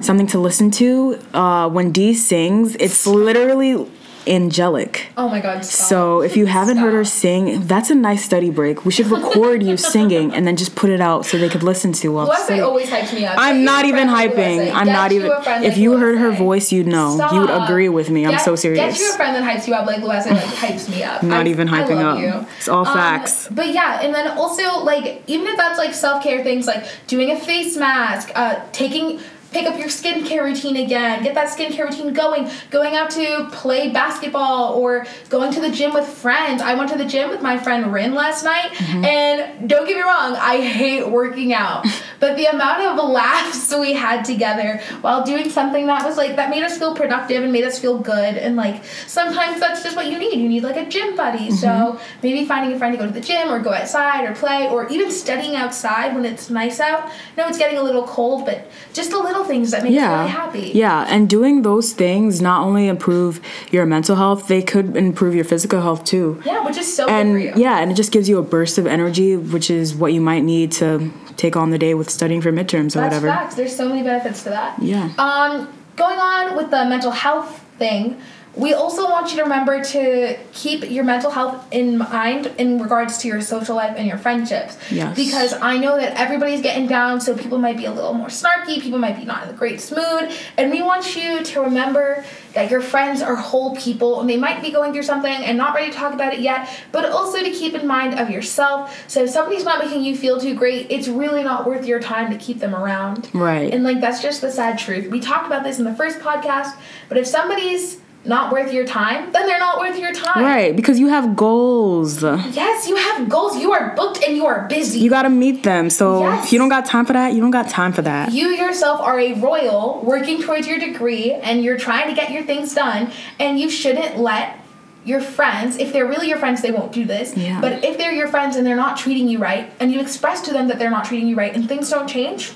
something 0.00 0.28
to 0.28 0.38
listen 0.38 0.70
to 0.72 1.18
uh, 1.34 1.68
when 1.68 1.92
Dee 1.92 2.14
sings, 2.14 2.76
it's 2.76 3.06
literally 3.06 3.86
angelic. 4.26 5.08
Oh 5.16 5.28
my 5.28 5.40
god. 5.40 5.64
Stop. 5.64 5.88
So 5.88 6.20
if 6.22 6.36
you 6.36 6.46
haven't 6.46 6.76
heard 6.78 6.92
her 6.94 7.04
sing, 7.04 7.66
that's 7.66 7.90
a 7.90 7.94
nice 7.94 8.24
study 8.24 8.50
break. 8.50 8.84
We 8.84 8.92
should 8.92 9.06
record 9.06 9.62
you 9.62 9.76
singing 9.94 10.32
and 10.34 10.46
then 10.46 10.56
just 10.56 10.74
put 10.76 10.90
it 10.90 11.00
out 11.00 11.26
so 11.26 11.38
they 11.38 11.48
could 11.48 11.62
listen 11.62 11.92
to 11.94 12.08
while 12.12 12.26
Luesse 12.26 12.60
always 12.62 12.88
hypes 12.88 13.12
me 13.14 13.24
up. 13.24 13.36
I'm 13.38 13.64
not 13.64 13.84
even 13.84 14.08
hyping. 14.08 14.72
I'm 14.72 14.86
not 14.86 15.12
even. 15.12 15.30
If 15.64 15.76
you 15.76 15.96
heard 15.98 16.18
her 16.18 16.30
voice, 16.32 16.72
you'd 16.72 16.86
know. 16.86 17.16
You 17.32 17.40
would 17.40 17.50
agree 17.50 17.88
with 17.88 18.10
me. 18.10 18.24
I'm 18.24 18.32
Get- 18.32 18.40
so 18.42 18.56
serious. 18.56 18.78
Get 18.80 18.98
you 19.00 19.12
a 19.12 19.16
friend 19.16 19.34
that 19.36 19.42
hypes 19.44 19.66
you 19.66 19.74
up 19.74 19.86
like 19.86 20.02
Luesse 20.02 20.26
like 20.30 20.42
hypes 20.42 20.88
me 20.90 21.02
up. 21.02 21.22
Not 21.22 21.46
I- 21.46 21.50
even 21.50 21.68
I 21.68 21.82
hyping 21.84 21.96
love 21.96 22.18
up. 22.18 22.20
You. 22.20 22.46
It's 22.58 22.68
all 22.68 22.86
Um, 22.86 22.94
facts. 22.94 23.48
But 23.50 23.72
yeah, 23.72 24.00
and 24.02 24.14
then 24.14 24.28
also 24.36 24.84
like 24.84 25.22
even 25.26 25.46
if 25.46 25.56
that's 25.56 25.78
like 25.78 25.94
self 25.94 26.22
care 26.22 26.42
things 26.42 26.66
like 26.66 26.84
doing 27.06 27.30
a 27.30 27.36
face 27.38 27.76
mask, 27.76 28.30
uh, 28.34 28.56
taking 28.72 29.20
pick 29.54 29.66
up 29.68 29.78
your 29.78 29.86
skincare 29.88 30.42
routine 30.42 30.76
again, 30.76 31.22
get 31.22 31.34
that 31.36 31.48
skincare 31.48 31.88
routine 31.88 32.12
going, 32.12 32.50
going 32.70 32.96
out 32.96 33.08
to 33.10 33.48
play 33.52 33.88
basketball 33.90 34.74
or 34.74 35.06
going 35.28 35.52
to 35.52 35.60
the 35.60 35.70
gym 35.70 35.94
with 35.94 36.06
friends. 36.06 36.60
I 36.60 36.74
went 36.74 36.90
to 36.90 36.98
the 36.98 37.04
gym 37.04 37.30
with 37.30 37.40
my 37.40 37.56
friend 37.56 37.92
Rin 37.92 38.14
last 38.14 38.44
night, 38.44 38.72
Mm-hmm. 38.74 39.04
and 39.04 39.68
don't 39.68 39.86
get 39.86 39.96
me 39.96 40.02
wrong, 40.02 40.34
I 40.36 40.60
hate 40.60 41.08
working 41.08 41.54
out, 41.54 41.86
but 42.20 42.36
the 42.36 42.46
amount 42.46 42.82
of 42.82 43.08
laughs 43.08 43.72
we 43.74 43.92
had 43.92 44.24
together 44.24 44.80
while 45.00 45.24
doing 45.24 45.48
something 45.50 45.86
that 45.86 46.04
was 46.04 46.16
like 46.16 46.36
that 46.36 46.50
made 46.50 46.62
us 46.64 46.76
feel 46.78 46.94
productive 46.94 47.42
and 47.42 47.52
made 47.52 47.64
us 47.64 47.78
feel 47.78 47.98
good, 47.98 48.36
and 48.36 48.56
like 48.56 48.84
sometimes 49.06 49.60
that's 49.60 49.82
just 49.84 49.94
what 49.96 50.06
you 50.06 50.18
need. 50.18 50.34
You 50.40 50.48
need 50.48 50.64
like 50.64 50.76
a 50.76 50.88
gym 50.88 51.14
buddy. 51.16 51.48
Mm-hmm. 51.50 51.54
So 51.54 52.00
maybe 52.22 52.44
finding 52.44 52.74
a 52.74 52.78
friend 52.78 52.92
to 52.92 52.98
go 52.98 53.06
to 53.06 53.12
the 53.12 53.20
gym 53.20 53.48
or 53.52 53.60
go 53.60 53.72
outside 53.72 54.28
or 54.28 54.34
play 54.34 54.68
or 54.68 54.88
even 54.88 55.10
studying 55.10 55.54
outside 55.54 56.14
when 56.14 56.24
it's 56.24 56.50
nice 56.50 56.80
out. 56.80 57.10
No, 57.36 57.46
it's 57.48 57.58
getting 57.58 57.78
a 57.78 57.82
little 57.82 58.06
cold, 58.06 58.44
but 58.46 58.66
just 58.92 59.12
a 59.12 59.18
little 59.18 59.43
things 59.44 59.70
that 59.70 59.82
make 59.82 59.92
yeah. 59.92 60.18
really 60.20 60.30
happy. 60.30 60.72
Yeah, 60.74 61.06
and 61.08 61.28
doing 61.28 61.62
those 61.62 61.92
things 61.92 62.40
not 62.40 62.64
only 62.64 62.88
improve 62.88 63.40
your 63.70 63.86
mental 63.86 64.16
health, 64.16 64.48
they 64.48 64.62
could 64.62 64.96
improve 64.96 65.34
your 65.34 65.44
physical 65.44 65.80
health 65.80 66.04
too. 66.04 66.42
Yeah, 66.44 66.64
which 66.64 66.76
is 66.76 66.94
so 66.94 67.08
and 67.08 67.32
for 67.32 67.38
you. 67.38 67.52
yeah, 67.56 67.78
and 67.80 67.90
it 67.90 67.94
just 67.94 68.12
gives 68.12 68.28
you 68.28 68.38
a 68.38 68.42
burst 68.42 68.78
of 68.78 68.86
energy, 68.86 69.36
which 69.36 69.70
is 69.70 69.94
what 69.94 70.12
you 70.12 70.20
might 70.20 70.42
need 70.42 70.72
to 70.72 71.12
take 71.36 71.56
on 71.56 71.70
the 71.70 71.78
day 71.78 71.94
with 71.94 72.10
studying 72.10 72.40
for 72.40 72.52
midterms 72.52 72.94
or 72.96 73.00
That's 73.00 73.14
whatever. 73.14 73.28
facts. 73.28 73.54
There's 73.54 73.74
so 73.74 73.88
many 73.88 74.02
benefits 74.02 74.42
to 74.44 74.50
that. 74.50 74.80
Yeah. 74.82 75.12
Um, 75.18 75.72
going 75.96 76.18
on 76.18 76.56
with 76.56 76.70
the 76.70 76.84
mental 76.84 77.10
health 77.10 77.64
thing, 77.78 78.20
we 78.56 78.72
also 78.72 79.04
want 79.04 79.30
you 79.30 79.36
to 79.38 79.42
remember 79.42 79.82
to 79.82 80.38
keep 80.52 80.88
your 80.90 81.04
mental 81.04 81.30
health 81.30 81.66
in 81.72 81.98
mind 81.98 82.46
in 82.58 82.80
regards 82.80 83.18
to 83.18 83.28
your 83.28 83.40
social 83.40 83.74
life 83.74 83.94
and 83.96 84.06
your 84.06 84.18
friendships. 84.18 84.76
Yes. 84.90 85.16
Because 85.16 85.52
I 85.54 85.76
know 85.78 85.96
that 85.96 86.18
everybody's 86.18 86.62
getting 86.62 86.86
down, 86.86 87.20
so 87.20 87.36
people 87.36 87.58
might 87.58 87.76
be 87.76 87.84
a 87.84 87.92
little 87.92 88.14
more 88.14 88.28
snarky, 88.28 88.80
people 88.80 88.98
might 88.98 89.18
be 89.18 89.24
not 89.24 89.42
in 89.42 89.48
the 89.48 89.54
greatest 89.54 89.90
mood, 89.92 90.30
and 90.56 90.70
we 90.70 90.82
want 90.82 91.16
you 91.16 91.42
to 91.42 91.60
remember 91.60 92.24
that 92.54 92.70
your 92.70 92.80
friends 92.80 93.20
are 93.20 93.34
whole 93.34 93.74
people 93.76 94.20
and 94.20 94.30
they 94.30 94.36
might 94.36 94.62
be 94.62 94.70
going 94.70 94.92
through 94.92 95.02
something 95.02 95.32
and 95.32 95.58
not 95.58 95.74
ready 95.74 95.90
to 95.90 95.96
talk 95.96 96.14
about 96.14 96.32
it 96.32 96.38
yet, 96.40 96.68
but 96.92 97.04
also 97.10 97.42
to 97.42 97.50
keep 97.50 97.74
in 97.74 97.86
mind 97.86 98.18
of 98.18 98.30
yourself. 98.30 99.04
So 99.10 99.24
if 99.24 99.30
somebody's 99.30 99.64
not 99.64 99.84
making 99.84 100.04
you 100.04 100.16
feel 100.16 100.40
too 100.40 100.54
great, 100.54 100.86
it's 100.90 101.08
really 101.08 101.42
not 101.42 101.66
worth 101.66 101.84
your 101.84 101.98
time 101.98 102.30
to 102.30 102.38
keep 102.38 102.60
them 102.60 102.74
around. 102.74 103.28
Right. 103.34 103.74
And 103.74 103.82
like 103.82 104.00
that's 104.00 104.22
just 104.22 104.40
the 104.40 104.52
sad 104.52 104.78
truth. 104.78 105.10
We 105.10 105.18
talked 105.18 105.46
about 105.46 105.64
this 105.64 105.80
in 105.80 105.84
the 105.84 105.94
first 105.94 106.20
podcast, 106.20 106.76
but 107.08 107.18
if 107.18 107.26
somebody's 107.26 108.00
not 108.26 108.52
worth 108.52 108.72
your 108.72 108.86
time, 108.86 109.30
then 109.32 109.46
they're 109.46 109.58
not 109.58 109.78
worth 109.78 109.98
your 109.98 110.12
time. 110.12 110.42
Right, 110.42 110.74
because 110.74 110.98
you 110.98 111.08
have 111.08 111.36
goals. 111.36 112.22
Yes, 112.22 112.88
you 112.88 112.96
have 112.96 113.28
goals. 113.28 113.56
You 113.58 113.72
are 113.72 113.94
booked 113.94 114.22
and 114.26 114.34
you 114.36 114.46
are 114.46 114.66
busy. 114.68 114.98
You 115.00 115.10
gotta 115.10 115.28
meet 115.30 115.62
them. 115.62 115.90
So 115.90 116.22
Yes. 116.22 116.46
if 116.46 116.52
you 116.52 116.58
don't 116.58 116.70
got 116.70 116.86
time 116.86 117.04
for 117.04 117.12
that, 117.12 117.34
you 117.34 117.40
don't 117.40 117.50
got 117.50 117.68
time 117.68 117.92
for 117.92 118.02
that. 118.02 118.32
you 118.32 118.48
yourself 118.48 119.00
are 119.00 119.18
a 119.20 119.34
royal 119.34 120.00
working 120.02 120.40
towards 120.42 120.66
your 120.66 120.78
degree 120.78 121.32
and 121.32 121.62
you're 121.62 121.76
trying 121.78 122.08
to 122.08 122.14
get 122.14 122.30
your 122.30 122.42
things 122.42 122.74
done 122.74 123.10
and 123.38 123.58
you 123.60 123.68
shouldn't 123.70 124.18
let 124.18 124.58
your 125.04 125.20
friends 125.20 125.76
if 125.76 125.92
they're 125.92 126.06
really 126.06 126.28
your 126.28 126.38
friends 126.38 126.62
they 126.62 126.70
won't 126.70 126.90
do 126.90 127.04
this 127.04 127.36
Yeah. 127.36 127.60
but 127.60 127.84
if 127.84 127.98
they're 127.98 128.12
your 128.12 128.26
friends 128.28 128.56
and 128.56 128.66
they're 128.66 128.74
not 128.86 128.96
treating 128.96 129.28
you 129.28 129.38
right 129.38 129.70
and 129.78 129.92
you 129.92 130.00
express 130.00 130.40
to 130.42 130.52
them 130.52 130.68
that 130.68 130.78
they're 130.78 130.90
not 130.90 131.04
treating 131.04 131.28
you 131.28 131.36
right 131.36 131.54
and 131.54 131.68
things 131.68 131.90
don't 131.90 132.08
change 132.08 132.52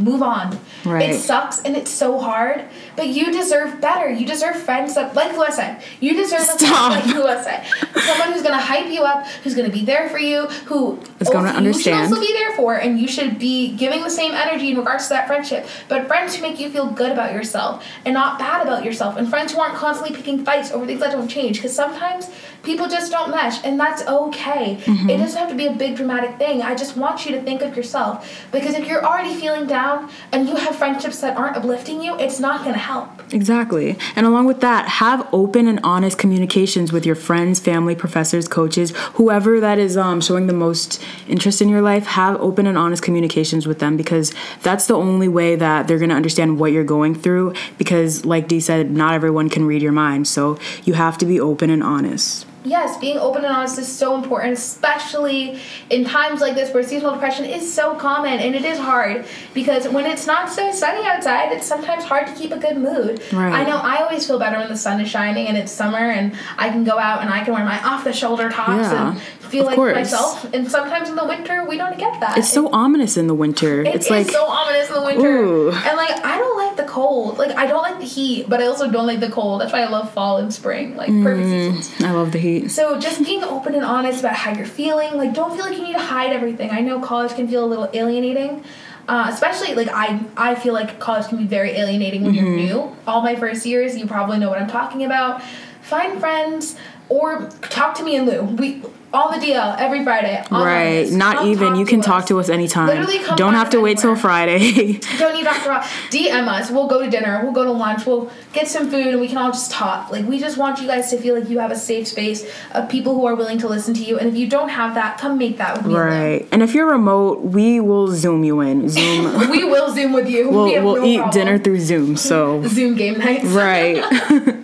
move 0.00 0.22
on 0.22 0.58
Right. 0.84 1.10
it 1.10 1.20
sucks 1.20 1.60
and 1.62 1.76
it's 1.76 1.90
so 1.90 2.18
hard 2.18 2.64
but 2.96 3.08
you 3.08 3.30
deserve 3.30 3.80
better 3.80 4.10
you 4.10 4.26
deserve 4.26 4.56
friends 4.56 4.94
that 4.94 5.14
like 5.14 5.32
Lua 5.36 5.52
said 5.52 5.82
you 6.00 6.14
deserve 6.14 6.40
Stop. 6.42 6.92
like 6.92 7.06
Lua 7.14 7.42
said 7.42 7.64
someone 8.02 8.32
who's 8.32 8.42
gonna 8.42 8.60
hype 8.60 8.86
you 8.90 9.02
up 9.02 9.26
who's 9.44 9.54
gonna 9.54 9.68
be 9.68 9.84
there 9.84 10.08
for 10.08 10.18
you 10.18 10.46
who 10.66 10.98
Is 11.20 11.28
gonna 11.28 11.50
understand. 11.50 11.66
you 11.74 11.82
should 11.82 11.92
also 12.18 12.20
be 12.20 12.32
there 12.32 12.56
for 12.56 12.76
and 12.76 12.98
you 12.98 13.06
should 13.08 13.38
be 13.38 13.76
giving 13.76 14.02
the 14.02 14.10
same 14.10 14.32
energy 14.32 14.70
in 14.70 14.78
regards 14.78 15.04
to 15.04 15.10
that 15.10 15.26
friendship 15.26 15.66
but 15.88 16.06
friends 16.06 16.34
who 16.34 16.42
make 16.42 16.58
you 16.58 16.70
feel 16.70 16.86
good 16.86 17.12
about 17.12 17.32
yourself 17.34 17.84
and 18.06 18.14
not 18.14 18.38
bad 18.38 18.62
about 18.62 18.84
yourself 18.84 19.16
and 19.18 19.28
friends 19.28 19.52
who 19.52 19.60
aren't 19.60 19.74
constantly 19.74 20.16
picking 20.16 20.44
fights 20.44 20.70
over 20.72 20.86
things 20.86 21.00
that 21.00 21.12
don't 21.12 21.28
change 21.28 21.56
because 21.58 21.74
sometimes 21.74 22.30
people 22.62 22.88
just 22.88 23.10
don't 23.10 23.30
mesh 23.30 23.62
and 23.64 23.78
that's 23.78 24.02
okay 24.06 24.78
Mm-hmm. 24.80 25.10
it 25.10 25.18
doesn't 25.18 25.38
have 25.38 25.48
to 25.48 25.54
be 25.54 25.66
a 25.66 25.72
big 25.72 25.96
dramatic 25.96 26.36
thing 26.38 26.62
i 26.62 26.74
just 26.74 26.96
want 26.96 27.24
you 27.24 27.32
to 27.32 27.42
think 27.42 27.62
of 27.62 27.76
yourself 27.76 28.46
because 28.52 28.74
if 28.74 28.86
you're 28.86 29.04
already 29.04 29.34
feeling 29.34 29.66
down 29.66 30.10
and 30.32 30.48
you 30.48 30.56
have 30.56 30.76
friendships 30.76 31.20
that 31.20 31.36
aren't 31.36 31.56
uplifting 31.56 32.02
you 32.02 32.18
it's 32.18 32.40
not 32.40 32.62
going 32.62 32.74
to 32.74 32.78
help 32.80 33.08
Exactly. 33.32 33.96
And 34.16 34.26
along 34.26 34.46
with 34.46 34.60
that, 34.60 34.88
have 34.88 35.28
open 35.32 35.68
and 35.68 35.78
honest 35.84 36.18
communications 36.18 36.92
with 36.92 37.06
your 37.06 37.14
friends, 37.14 37.60
family, 37.60 37.94
professors, 37.94 38.48
coaches, 38.48 38.90
whoever 39.14 39.60
that 39.60 39.78
is 39.78 39.96
um, 39.96 40.20
showing 40.20 40.48
the 40.48 40.52
most 40.52 41.00
interest 41.28 41.62
in 41.62 41.68
your 41.68 41.80
life. 41.80 42.06
Have 42.06 42.40
open 42.40 42.66
and 42.66 42.76
honest 42.76 43.02
communications 43.02 43.66
with 43.68 43.78
them 43.78 43.96
because 43.96 44.34
that's 44.62 44.86
the 44.88 44.94
only 44.94 45.28
way 45.28 45.54
that 45.56 45.86
they're 45.86 45.98
going 45.98 46.10
to 46.10 46.16
understand 46.16 46.58
what 46.58 46.72
you're 46.72 46.82
going 46.84 47.14
through. 47.14 47.54
Because, 47.78 48.24
like 48.24 48.48
Dee 48.48 48.58
said, 48.60 48.90
not 48.90 49.14
everyone 49.14 49.48
can 49.48 49.64
read 49.64 49.80
your 49.80 49.92
mind. 49.92 50.26
So 50.26 50.58
you 50.84 50.94
have 50.94 51.16
to 51.18 51.24
be 51.26 51.38
open 51.38 51.70
and 51.70 51.82
honest. 51.84 52.46
Yes, 52.64 52.98
being 52.98 53.16
open 53.16 53.44
and 53.44 53.54
honest 53.54 53.78
is 53.78 53.88
so 53.88 54.14
important, 54.14 54.52
especially 54.52 55.60
in 55.88 56.04
times 56.04 56.40
like 56.40 56.54
this 56.54 56.72
where 56.74 56.82
seasonal 56.82 57.12
depression 57.12 57.46
is 57.46 57.72
so 57.72 57.94
common 57.94 58.38
and 58.38 58.54
it 58.54 58.64
is 58.64 58.78
hard 58.78 59.24
because 59.54 59.88
when 59.88 60.04
it's 60.04 60.26
not 60.26 60.50
so 60.50 60.70
sunny 60.70 61.06
outside, 61.06 61.52
it's 61.52 61.66
sometimes 61.66 62.04
hard 62.04 62.26
to 62.26 62.34
keep 62.34 62.52
a 62.52 62.58
good 62.58 62.76
mood. 62.76 63.22
Right. 63.32 63.52
I 63.52 63.64
know 63.64 63.78
I 63.78 64.02
always 64.02 64.26
feel 64.26 64.38
better 64.38 64.58
when 64.58 64.68
the 64.68 64.76
sun 64.76 65.00
is 65.00 65.08
shining 65.08 65.46
and 65.46 65.56
it's 65.56 65.72
summer 65.72 65.98
and 65.98 66.34
I 66.58 66.68
can 66.68 66.84
go 66.84 66.98
out 66.98 67.22
and 67.22 67.30
I 67.30 67.44
can 67.44 67.54
wear 67.54 67.64
my 67.64 67.82
off 67.82 68.04
the 68.04 68.12
shoulder 68.12 68.50
tops 68.50 68.92
Yeah, 68.92 69.12
and 69.12 69.20
feel 69.50 69.62
of 69.62 69.66
like 69.68 69.76
course. 69.76 69.94
myself. 69.94 70.52
And 70.54 70.70
sometimes 70.70 71.08
in 71.08 71.16
the 71.16 71.24
winter, 71.24 71.64
we 71.64 71.76
don't 71.76 71.98
get 71.98 72.20
that. 72.20 72.38
It's 72.38 72.50
so 72.52 72.68
ominous 72.72 73.16
in 73.16 73.26
the 73.26 73.34
winter. 73.34 73.82
It 73.82 73.94
it's 73.94 74.06
is 74.06 74.10
like 74.10 74.30
so 74.30 74.44
ominous 74.46 74.88
in 74.88 74.94
the 74.94 75.02
winter. 75.02 75.28
Ooh. 75.28 75.70
And 75.70 75.96
like 75.96 76.24
I 76.24 76.38
don't 76.38 76.56
like 76.56 76.76
the 76.76 76.84
cold. 76.84 77.38
Like 77.38 77.56
I 77.56 77.66
don't 77.66 77.82
like 77.82 77.98
the 77.98 78.06
heat, 78.06 78.48
but 78.48 78.60
I 78.60 78.66
also 78.66 78.90
don't 78.90 79.06
like 79.06 79.20
the 79.20 79.30
cold. 79.30 79.60
That's 79.60 79.72
why 79.72 79.82
I 79.82 79.88
love 79.88 80.12
fall 80.12 80.38
and 80.38 80.52
spring. 80.52 80.96
Like 80.96 81.08
perfect 81.22 81.48
seasons. 81.48 82.02
I 82.02 82.12
love 82.12 82.32
the 82.32 82.38
heat. 82.38 82.70
So 82.70 82.98
just 82.98 83.24
being 83.24 83.42
open 83.44 83.74
and 83.74 83.84
honest 83.84 84.20
about 84.20 84.34
how 84.34 84.52
you're 84.52 84.66
feeling. 84.66 85.14
Like 85.16 85.34
don't 85.34 85.54
feel 85.54 85.64
like 85.66 85.76
you 85.76 85.82
need 85.82 85.94
to 85.94 85.98
hide 85.98 86.32
everything. 86.32 86.70
I 86.70 86.80
know 86.80 87.00
college 87.00 87.34
can 87.34 87.48
feel 87.48 87.64
a 87.64 87.66
little 87.66 87.88
alienating. 87.92 88.64
Uh, 89.08 89.26
especially 89.28 89.74
like 89.74 89.88
I 89.88 90.20
I 90.36 90.54
feel 90.54 90.72
like 90.72 91.00
college 91.00 91.26
can 91.28 91.38
be 91.38 91.46
very 91.46 91.70
alienating 91.72 92.22
when 92.22 92.32
you're 92.34 92.44
new. 92.48 92.96
All 93.08 93.22
my 93.22 93.34
first 93.34 93.66
years, 93.66 93.98
you 93.98 94.06
probably 94.06 94.38
know 94.38 94.48
what 94.48 94.60
I'm 94.62 94.68
talking 94.68 95.04
about. 95.04 95.42
Find 95.82 96.20
friends. 96.20 96.76
or 97.08 97.48
talk 97.62 97.96
to 97.96 98.04
me 98.04 98.14
and 98.14 98.24
Lou. 98.26 98.42
We 98.44 98.82
all 99.12 99.30
the 99.32 99.38
DL 99.44 99.76
every 99.78 100.04
Friday. 100.04 100.36
Right. 100.50 100.50
Mondays. 100.50 101.14
Not 101.16 101.36
Come 101.38 101.48
even. 101.48 101.74
You 101.76 101.84
can 101.84 102.00
talk 102.00 102.26
to 102.26 102.38
us 102.38 102.48
anytime. 102.48 102.86
Literally 102.86 103.18
come 103.18 103.36
Don't 103.36 103.54
have 103.54 103.66
us 103.68 103.72
to 103.72 103.80
wait 103.80 103.98
till. 103.98 104.14
Friday. 104.16 104.92
Don't 105.18 105.34
need 105.34 105.44
Dr. 105.44 105.68
Ross. 105.70 105.86
DM 106.10 106.46
us. 106.48 106.70
We'll 106.70 106.86
go 106.88 107.02
to 107.02 107.10
dinner. 107.10 107.40
We'll 107.42 107.52
go 107.52 107.64
to 107.64 107.72
lunch. 107.72 108.06
We'll 108.06 108.30
get 108.52 108.68
some 108.68 108.90
food 108.90 109.06
and 109.08 109.20
we 109.20 109.28
can 109.28 109.38
all 109.38 109.50
just 109.50 109.70
talk. 109.70 110.10
Like, 110.10 110.26
we 110.26 110.38
just 110.38 110.56
want 110.58 110.80
you 110.80 110.86
guys 110.86 111.10
to 111.10 111.18
feel 111.18 111.38
like 111.38 111.48
you 111.48 111.58
have 111.58 111.70
a 111.70 111.76
safe 111.76 112.06
space 112.08 112.48
of 112.72 112.88
people 112.88 113.14
who 113.14 113.26
are 113.26 113.34
willing 113.34 113.58
to 113.58 113.68
listen 113.68 113.94
to 113.94 114.02
you. 114.04 114.18
And 114.18 114.28
if 114.28 114.36
you 114.36 114.48
don't 114.48 114.68
have 114.68 114.94
that, 114.94 115.18
come 115.18 115.38
make 115.38 115.58
that 115.58 115.76
with 115.78 115.86
me. 115.86 115.94
right. 115.94 116.48
And 116.52 116.62
if 116.62 116.74
you're 116.74 116.90
remote, 116.90 117.42
we 117.42 117.80
will 117.80 118.08
Zoom 118.08 118.44
you 118.44 118.60
in. 118.60 118.88
Zoom. 118.88 119.50
We 119.50 119.64
will 119.64 119.92
Zoom 119.92 120.12
with 120.12 120.28
you. 120.28 120.48
we 120.48 120.54
We'll, 120.56 120.74
have 120.74 120.84
we'll 120.84 120.96
no 120.96 121.04
eat 121.04 121.16
problem. 121.18 121.32
dinner 121.34 121.58
through 121.58 121.80
Zoom. 121.80 122.16
So, 122.16 122.62
Zoom 122.68 122.94
game 122.96 123.18
nights. 123.18 123.44
right. 123.46 124.56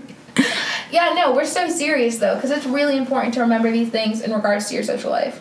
Yeah, 0.96 1.12
no, 1.12 1.34
we're 1.34 1.44
so 1.44 1.68
serious 1.68 2.16
though, 2.16 2.36
because 2.36 2.50
it's 2.50 2.64
really 2.64 2.96
important 2.96 3.34
to 3.34 3.42
remember 3.42 3.70
these 3.70 3.90
things 3.90 4.22
in 4.22 4.32
regards 4.32 4.70
to 4.70 4.74
your 4.74 4.82
social 4.82 5.10
life. 5.10 5.38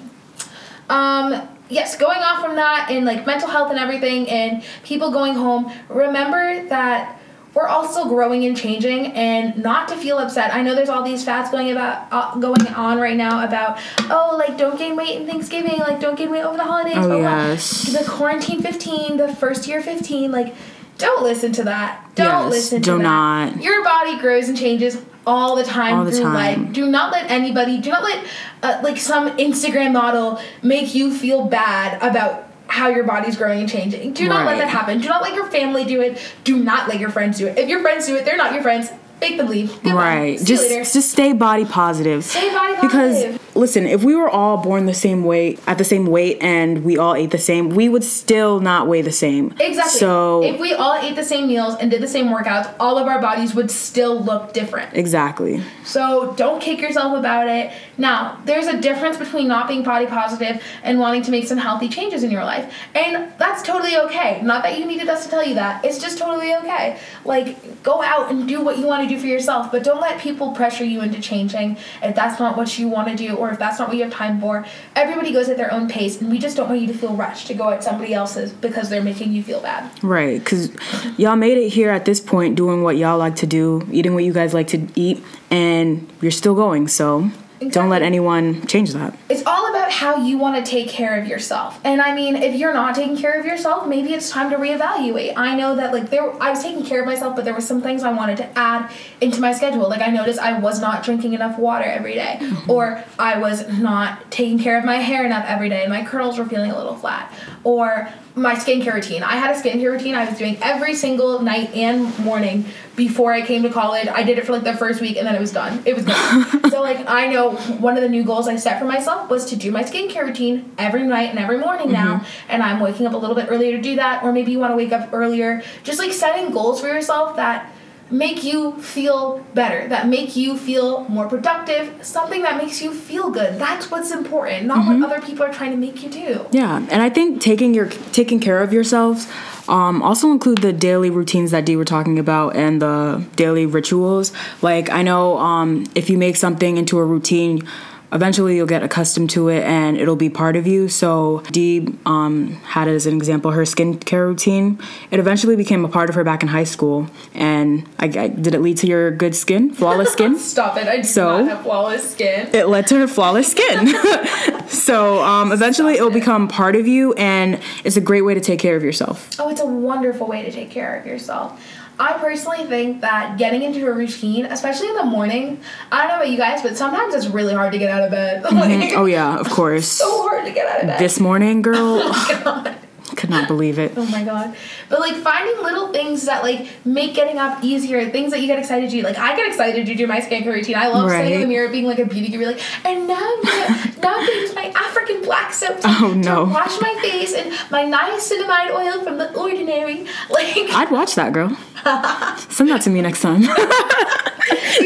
Um, 0.89 1.47
yes, 1.69 1.95
going 1.95 2.17
off 2.17 2.43
from 2.43 2.57
that 2.57 2.87
and 2.91 3.05
like 3.05 3.25
mental 3.25 3.47
health 3.47 3.69
and 3.71 3.79
everything, 3.79 4.29
and 4.29 4.65
people 4.83 5.11
going 5.11 5.33
home, 5.33 5.71
remember 5.87 6.67
that 6.67 7.21
we're 7.53 7.69
all 7.69 7.87
still 7.87 8.09
growing 8.09 8.43
and 8.43 8.57
changing, 8.57 9.13
and 9.13 9.55
not 9.63 9.87
to 9.87 9.95
feel 9.95 10.17
upset. 10.17 10.53
I 10.53 10.61
know 10.61 10.75
there's 10.75 10.89
all 10.89 11.03
these 11.03 11.23
fads 11.23 11.49
going 11.51 11.71
about 11.71 12.09
uh, 12.11 12.35
going 12.35 12.67
on 12.73 12.99
right 12.99 13.15
now 13.15 13.45
about 13.45 13.79
oh, 14.09 14.35
like 14.37 14.57
don't 14.57 14.77
gain 14.77 14.97
weight 14.97 15.21
in 15.21 15.25
Thanksgiving, 15.25 15.77
like 15.79 16.01
don't 16.01 16.17
gain 16.17 16.31
weight 16.31 16.43
over 16.43 16.57
the 16.57 16.65
holidays. 16.65 16.97
Oh, 16.97 17.07
blah, 17.07 17.17
blah. 17.17 17.45
yes. 17.47 17.93
The 17.93 18.03
quarantine 18.11 18.61
15, 18.61 19.15
the 19.15 19.33
first 19.33 19.69
year 19.69 19.81
15, 19.81 20.33
like. 20.33 20.53
Don't 20.97 21.23
listen 21.23 21.51
to 21.53 21.63
that. 21.65 22.09
Don't 22.15 22.27
Yes, 22.45 22.51
listen 22.51 22.81
to 22.81 22.91
do 22.91 22.97
that. 22.97 23.03
not. 23.03 23.61
Your 23.61 23.83
body 23.83 24.17
grows 24.19 24.47
and 24.47 24.57
changes 24.57 24.97
all 25.27 25.55
the 25.55 25.63
time 25.63 25.95
All 25.99 26.05
the 26.05 26.11
through 26.11 26.23
time. 26.23 26.33
life. 26.65 26.73
Do 26.73 26.85
not 26.89 27.11
let 27.11 27.29
anybody, 27.29 27.79
do 27.79 27.89
not 27.89 28.03
let 28.03 28.25
uh, 28.63 28.79
like 28.83 28.97
some 28.97 29.35
Instagram 29.37 29.91
model 29.93 30.39
make 30.63 30.95
you 30.95 31.13
feel 31.13 31.45
bad 31.45 32.01
about 32.01 32.47
how 32.67 32.87
your 32.89 33.03
body's 33.03 33.35
growing 33.37 33.59
and 33.59 33.69
changing. 33.69 34.13
Do 34.13 34.27
not 34.27 34.45
let 34.45 34.57
that 34.57 34.69
happen. 34.69 34.99
Do 35.01 35.09
not 35.09 35.21
let 35.21 35.33
your 35.33 35.45
family 35.47 35.83
do 35.85 36.01
it. 36.01 36.19
Do 36.43 36.57
not 36.63 36.87
let 36.87 36.99
your 36.99 37.09
friends 37.09 37.37
do 37.37 37.47
it. 37.47 37.57
If 37.57 37.69
your 37.69 37.81
friends 37.81 38.05
do 38.07 38.15
it, 38.15 38.25
they're 38.25 38.37
not 38.37 38.53
your 38.53 38.63
friends. 38.63 38.89
Make 39.21 39.37
them 39.37 39.47
leave. 39.47 39.71
Goodbye. 39.83 39.91
Right. 39.93 40.39
Just 40.43 40.69
just 40.93 41.09
stay 41.11 41.31
body 41.33 41.65
positive. 41.65 42.23
Stay 42.23 42.51
body 42.53 42.75
positive. 42.75 43.31
Because. 43.33 43.44
Listen, 43.55 43.85
if 43.85 44.03
we 44.03 44.15
were 44.15 44.29
all 44.29 44.57
born 44.57 44.85
the 44.85 44.93
same 44.93 45.23
weight 45.23 45.59
at 45.65 45.77
the 45.77 45.83
same 45.83 46.05
weight 46.05 46.37
and 46.41 46.83
we 46.83 46.97
all 46.97 47.15
ate 47.15 47.31
the 47.31 47.37
same, 47.37 47.69
we 47.69 47.89
would 47.89 48.03
still 48.03 48.59
not 48.59 48.87
weigh 48.87 49.01
the 49.01 49.11
same. 49.11 49.55
Exactly. 49.59 49.99
So 49.99 50.43
if 50.43 50.59
we 50.59 50.73
all 50.73 50.95
ate 50.95 51.15
the 51.15 51.23
same 51.23 51.47
meals 51.47 51.75
and 51.75 51.89
did 51.89 52.01
the 52.01 52.07
same 52.07 52.27
workouts, 52.27 52.73
all 52.79 52.97
of 52.97 53.07
our 53.07 53.21
bodies 53.21 53.55
would 53.55 53.71
still 53.71 54.21
look 54.21 54.53
different. 54.53 54.95
exactly. 54.95 55.63
So 55.83 56.33
don't 56.37 56.61
kick 56.61 56.81
yourself 56.81 57.17
about 57.17 57.47
it. 57.47 57.71
Now, 57.97 58.41
there's 58.45 58.67
a 58.67 58.79
difference 58.79 59.17
between 59.17 59.47
not 59.47 59.67
being 59.67 59.83
body 59.83 60.05
positive 60.07 60.61
and 60.83 60.99
wanting 60.99 61.21
to 61.23 61.31
make 61.31 61.47
some 61.47 61.57
healthy 61.57 61.87
changes 61.87 62.23
in 62.23 62.31
your 62.31 62.43
life. 62.43 62.73
And 62.93 63.31
that's 63.37 63.61
totally 63.61 63.95
okay. 63.97 64.41
Not 64.41 64.63
that 64.63 64.77
you 64.77 64.85
needed 64.85 65.07
us 65.07 65.25
to 65.25 65.29
tell 65.29 65.45
you 65.45 65.55
that. 65.55 65.85
It's 65.85 65.99
just 65.99 66.17
totally 66.17 66.53
okay. 66.55 66.99
Like, 67.23 67.83
go 67.83 68.03
out 68.03 68.31
and 68.31 68.47
do 68.47 68.61
what 68.61 68.77
you 68.77 68.85
want 68.85 69.07
to 69.07 69.09
do 69.13 69.19
for 69.19 69.27
yourself, 69.27 69.71
but 69.71 69.83
don't 69.83 70.01
let 70.01 70.19
people 70.19 70.51
pressure 70.51 70.83
you 70.83 71.01
into 71.01 71.21
changing 71.21 71.77
if 72.03 72.15
that's 72.15 72.39
not 72.39 72.57
what 72.57 72.77
you 72.77 72.87
want 72.87 73.07
to 73.07 73.15
do 73.15 73.37
or 73.45 73.51
if 73.51 73.59
that's 73.59 73.79
not 73.79 73.87
what 73.87 73.97
you 73.97 74.03
have 74.03 74.11
time 74.13 74.39
for. 74.39 74.65
Everybody 74.95 75.31
goes 75.31 75.49
at 75.49 75.57
their 75.57 75.71
own 75.71 75.87
pace, 75.87 76.19
and 76.19 76.29
we 76.29 76.39
just 76.39 76.57
don't 76.57 76.69
want 76.69 76.81
you 76.81 76.87
to 76.87 76.93
feel 76.93 77.15
rushed 77.15 77.47
to 77.47 77.53
go 77.53 77.69
at 77.69 77.83
somebody 77.83 78.13
else's 78.13 78.51
because 78.51 78.89
they're 78.89 79.03
making 79.03 79.33
you 79.33 79.43
feel 79.43 79.61
bad. 79.61 79.89
Right, 80.03 80.39
because 80.39 80.71
y'all 81.17 81.35
made 81.35 81.57
it 81.57 81.69
here 81.69 81.91
at 81.91 82.05
this 82.05 82.19
point 82.19 82.55
doing 82.55 82.83
what 82.83 82.97
y'all 82.97 83.17
like 83.17 83.35
to 83.37 83.47
do, 83.47 83.87
eating 83.91 84.13
what 84.13 84.23
you 84.23 84.33
guys 84.33 84.53
like 84.53 84.67
to 84.69 84.87
eat, 84.95 85.23
and 85.49 86.11
you're 86.21 86.31
still 86.31 86.55
going. 86.55 86.87
So 86.87 87.29
don't 87.69 87.89
let 87.89 88.01
anyone 88.01 88.65
change 88.67 88.93
that. 88.93 89.17
it's 89.29 89.45
all 89.45 89.69
about 89.69 89.91
how 89.91 90.17
you 90.17 90.37
want 90.37 90.63
to 90.63 90.69
take 90.69 90.89
care 90.89 91.19
of 91.19 91.27
yourself. 91.27 91.79
And 91.83 92.01
I 92.01 92.13
mean, 92.13 92.35
if 92.35 92.55
you're 92.55 92.73
not 92.73 92.95
taking 92.95 93.17
care 93.17 93.39
of 93.39 93.45
yourself, 93.45 93.87
maybe 93.87 94.13
it's 94.13 94.29
time 94.29 94.49
to 94.49 94.57
reevaluate. 94.57 95.33
I 95.35 95.55
know 95.55 95.75
that 95.75 95.93
like 95.93 96.09
there 96.09 96.31
I 96.41 96.49
was 96.49 96.61
taking 96.61 96.85
care 96.85 97.01
of 97.01 97.05
myself, 97.05 97.35
but 97.35 97.45
there 97.45 97.53
were 97.53 97.61
some 97.61 97.81
things 97.81 98.03
I 98.03 98.11
wanted 98.11 98.37
to 98.37 98.57
add 98.57 98.91
into 99.21 99.39
my 99.39 99.53
schedule. 99.53 99.89
Like 99.89 100.01
I 100.01 100.09
noticed 100.09 100.39
I 100.39 100.59
was 100.59 100.79
not 100.79 101.03
drinking 101.03 101.33
enough 101.33 101.57
water 101.57 101.85
every 101.85 102.13
day, 102.13 102.37
mm-hmm. 102.39 102.69
or 102.69 103.03
I 103.17 103.39
was 103.39 103.67
not 103.79 104.31
taking 104.31 104.59
care 104.59 104.77
of 104.77 104.85
my 104.85 104.97
hair 104.97 105.25
enough 105.25 105.45
every 105.47 105.69
day 105.69 105.83
and 105.83 105.91
my 105.91 106.03
curls 106.05 106.37
were 106.37 106.45
feeling 106.45 106.71
a 106.71 106.77
little 106.77 106.95
flat. 106.95 107.31
Or 107.63 108.09
my 108.35 108.55
skincare 108.55 108.93
routine. 108.93 109.23
I 109.23 109.37
had 109.37 109.55
a 109.55 109.59
skincare 109.59 109.91
routine 109.91 110.13
I 110.13 110.29
was 110.29 110.37
doing 110.37 110.57
every 110.61 110.93
single 110.93 111.41
night 111.41 111.73
and 111.73 112.17
morning 112.19 112.65
before 112.95 113.31
I 113.31 113.41
came 113.41 113.63
to 113.63 113.69
college. 113.69 114.07
I 114.07 114.23
did 114.23 114.37
it 114.37 114.45
for 114.45 114.51
like 114.51 114.63
the 114.63 114.75
first 114.75 114.99
week 114.99 115.15
and 115.17 115.25
then 115.25 115.35
it 115.35 115.39
was 115.39 115.53
done. 115.53 115.81
It 115.85 115.95
was 115.95 116.05
done. 116.05 116.69
so 116.69 116.81
like 116.81 117.07
I 117.07 117.27
know 117.27 117.55
one 117.55 117.95
of 117.95 118.03
the 118.03 118.09
new 118.09 118.23
goals 118.23 118.47
I 118.47 118.57
set 118.57 118.77
for 118.77 118.85
myself 118.85 119.29
was 119.29 119.45
to 119.47 119.55
do 119.55 119.71
my 119.71 119.83
skincare 119.83 120.25
routine 120.25 120.73
every 120.77 121.03
night 121.03 121.29
and 121.29 121.39
every 121.39 121.57
morning 121.57 121.91
now. 121.91 122.17
Mm-hmm. 122.17 122.51
And 122.51 122.63
I'm 122.63 122.81
waking 122.81 123.07
up 123.07 123.13
a 123.13 123.17
little 123.17 123.35
bit 123.35 123.47
earlier 123.49 123.75
to 123.77 123.81
do 123.81 123.95
that. 123.95 124.23
Or 124.23 124.33
maybe 124.33 124.51
you 124.51 124.59
want 124.59 124.71
to 124.71 124.77
wake 124.77 124.91
up 124.91 125.13
earlier. 125.13 125.63
Just 125.83 125.99
like 125.99 126.11
setting 126.11 126.51
goals 126.51 126.81
for 126.81 126.87
yourself 126.87 127.37
that 127.37 127.71
make 128.11 128.43
you 128.43 128.79
feel 128.81 129.43
better, 129.53 129.87
that 129.87 130.07
make 130.07 130.35
you 130.35 130.57
feel 130.57 131.05
more 131.09 131.27
productive, 131.27 132.05
something 132.05 132.43
that 132.43 132.57
makes 132.57 132.81
you 132.81 132.93
feel 132.93 133.31
good. 133.31 133.59
That's 133.59 133.89
what's 133.89 134.11
important, 134.11 134.67
not 134.67 134.85
what 134.85 135.03
other 135.03 135.25
people 135.25 135.43
are 135.43 135.53
trying 135.53 135.71
to 135.71 135.77
make 135.77 136.03
you 136.03 136.09
do. 136.09 136.45
Yeah, 136.51 136.77
and 136.77 137.01
I 137.01 137.09
think 137.09 137.41
taking 137.41 137.73
your 137.73 137.87
taking 138.11 138.39
care 138.39 138.61
of 138.61 138.71
yourselves 138.71 139.27
um, 139.67 140.01
also 140.03 140.31
include 140.31 140.59
the 140.59 140.73
daily 140.73 141.09
routines 141.09 141.51
that 141.51 141.65
Dee 141.65 141.75
were 141.75 141.85
talking 141.85 142.19
about 142.19 142.55
and 142.55 142.81
the 142.81 143.25
daily 143.35 143.65
rituals. 143.65 144.31
Like 144.61 144.91
I 144.91 145.01
know 145.01 145.37
um, 145.37 145.85
if 145.95 146.09
you 146.09 146.17
make 146.17 146.35
something 146.35 146.77
into 146.77 146.99
a 146.99 147.03
routine, 147.03 147.67
eventually 148.15 148.55
you'll 148.55 148.65
get 148.65 148.81
accustomed 148.81 149.29
to 149.31 149.49
it 149.49 149.61
and 149.63 149.97
it'll 149.97 150.15
be 150.15 150.29
part 150.29 150.55
of 150.55 150.65
you. 150.65 150.87
So 150.89 151.43
Dee 151.51 151.87
um, 152.05 152.53
had 152.63 152.87
as 152.87 153.05
an 153.05 153.15
example 153.15 153.51
her 153.51 153.63
skincare 153.63 154.25
routine. 154.25 154.79
It 155.11 155.19
eventually 155.19 155.55
became 155.55 155.85
a 155.85 155.89
part 155.89 156.09
of 156.09 156.15
her 156.15 156.23
back 156.23 156.41
in 156.41 156.47
high 156.49 156.63
school. 156.63 157.07
And 157.33 157.87
I, 157.99 158.05
I- 158.05 158.27
did 158.29 158.55
it 158.55 158.61
lead 158.61 158.77
to 158.77 158.87
your 158.87 159.11
good 159.11 159.35
skin, 159.35 159.73
flawless 159.73 160.11
skin? 160.13 160.39
Stop 160.55 160.77
it. 160.77 160.87
I 160.87 160.97
do 160.97 161.03
So? 161.03 161.41
not 161.43 161.49
have 161.49 161.63
flawless 161.63 162.09
skin. 162.11 162.49
it 162.53 162.67
led 162.67 162.87
to 162.87 162.95
her 162.99 163.07
flawless 163.07 163.51
skin. 163.51 163.87
so 164.67 165.21
um, 165.23 165.51
eventually 165.51 165.95
it 165.97 166.01
will 166.01 166.09
become 166.11 166.47
part 166.47 166.75
of 166.75 166.87
you, 166.87 167.13
and 167.13 167.59
it's 167.83 167.97
a 167.97 168.01
great 168.01 168.21
way 168.23 168.33
to 168.33 168.41
take 168.41 168.59
care 168.59 168.75
of 168.75 168.83
yourself. 168.83 169.29
Oh, 169.39 169.49
it's 169.49 169.61
a 169.61 169.65
wonderful 169.65 170.27
way 170.27 170.43
to 170.43 170.51
take 170.51 170.69
care 170.71 170.97
of 170.99 171.05
yourself. 171.05 171.61
I 171.99 172.13
personally 172.13 172.65
think 172.65 173.01
that 173.01 173.37
getting 173.37 173.61
into 173.63 173.87
a 173.87 173.93
routine, 173.93 174.45
especially 174.45 174.89
in 174.89 174.95
the 174.95 175.05
morning, 175.05 175.59
I 175.91 176.01
don't 176.01 176.09
know 176.09 176.15
about 176.17 176.29
you 176.29 176.37
guys, 176.37 176.61
but 176.61 176.75
sometimes 176.75 177.13
it's 177.15 177.27
really 177.27 177.53
hard 177.53 177.71
to 177.71 177.77
get 177.77 177.89
out 177.89 178.03
of 178.03 178.11
bed. 178.11 178.43
Mm-hmm. 178.45 178.57
like, 178.81 178.93
Oh 178.97 179.05
yeah, 179.05 179.37
of 179.39 179.49
course. 179.57 179.87
so 179.87 180.23
hard 180.27 180.45
to 180.45 180.51
get 180.51 180.67
out 180.67 180.81
of 180.81 180.87
bed. 180.87 180.99
This 180.99 181.19
morning, 181.19 181.61
girl, 181.61 182.01
oh 182.03 182.41
God. 182.43 182.75
Could 183.15 183.29
not 183.29 183.47
believe 183.47 183.79
it. 183.79 183.93
Oh 183.95 184.05
my 184.05 184.23
god. 184.23 184.55
But 184.89 184.99
like 184.99 185.15
finding 185.15 185.63
little 185.63 185.91
things 185.91 186.25
that 186.25 186.43
like 186.43 186.67
make 186.85 187.13
getting 187.15 187.37
up 187.37 187.63
easier, 187.63 188.09
things 188.09 188.31
that 188.31 188.41
you 188.41 188.47
get 188.47 188.59
excited 188.59 188.89
to 188.89 188.95
do. 188.97 189.03
Like 189.03 189.17
I 189.17 189.35
get 189.35 189.47
excited 189.47 189.85
to 189.85 189.95
do 189.95 190.07
my 190.07 190.19
skincare 190.21 190.53
routine. 190.53 190.75
I 190.75 190.87
love 190.87 191.09
sitting 191.09 191.33
in 191.33 191.41
the 191.41 191.47
mirror 191.47 191.69
being 191.69 191.85
like 191.85 191.99
a 191.99 192.05
beauty 192.05 192.29
guru, 192.29 192.45
like, 192.47 192.85
and 192.85 193.07
now 193.07 193.15
I'm 193.19 193.43
gonna 193.43 193.67
now 194.01 194.15
I'm 194.17 194.25
gonna 194.27 194.39
use 194.41 194.55
my 194.55 194.65
African 194.75 195.21
black 195.23 195.53
soap 195.53 195.79
to, 195.81 195.87
Oh, 195.87 196.13
no. 196.15 196.45
to 196.45 196.51
wash 196.51 196.79
my 196.81 196.93
face 197.01 197.33
and 197.33 197.51
my 197.71 197.83
niacinamide 197.85 198.71
oil 198.71 199.03
from 199.03 199.17
the 199.17 199.33
ordinary. 199.37 200.05
Like 200.29 200.55
I'd 200.57 200.91
watch 200.91 201.15
that, 201.15 201.33
girl. 201.33 201.49
Send 202.49 202.69
that 202.69 202.81
to 202.83 202.89
me 202.89 203.01
next 203.01 203.21
time. 203.21 203.43
See, 203.43 203.47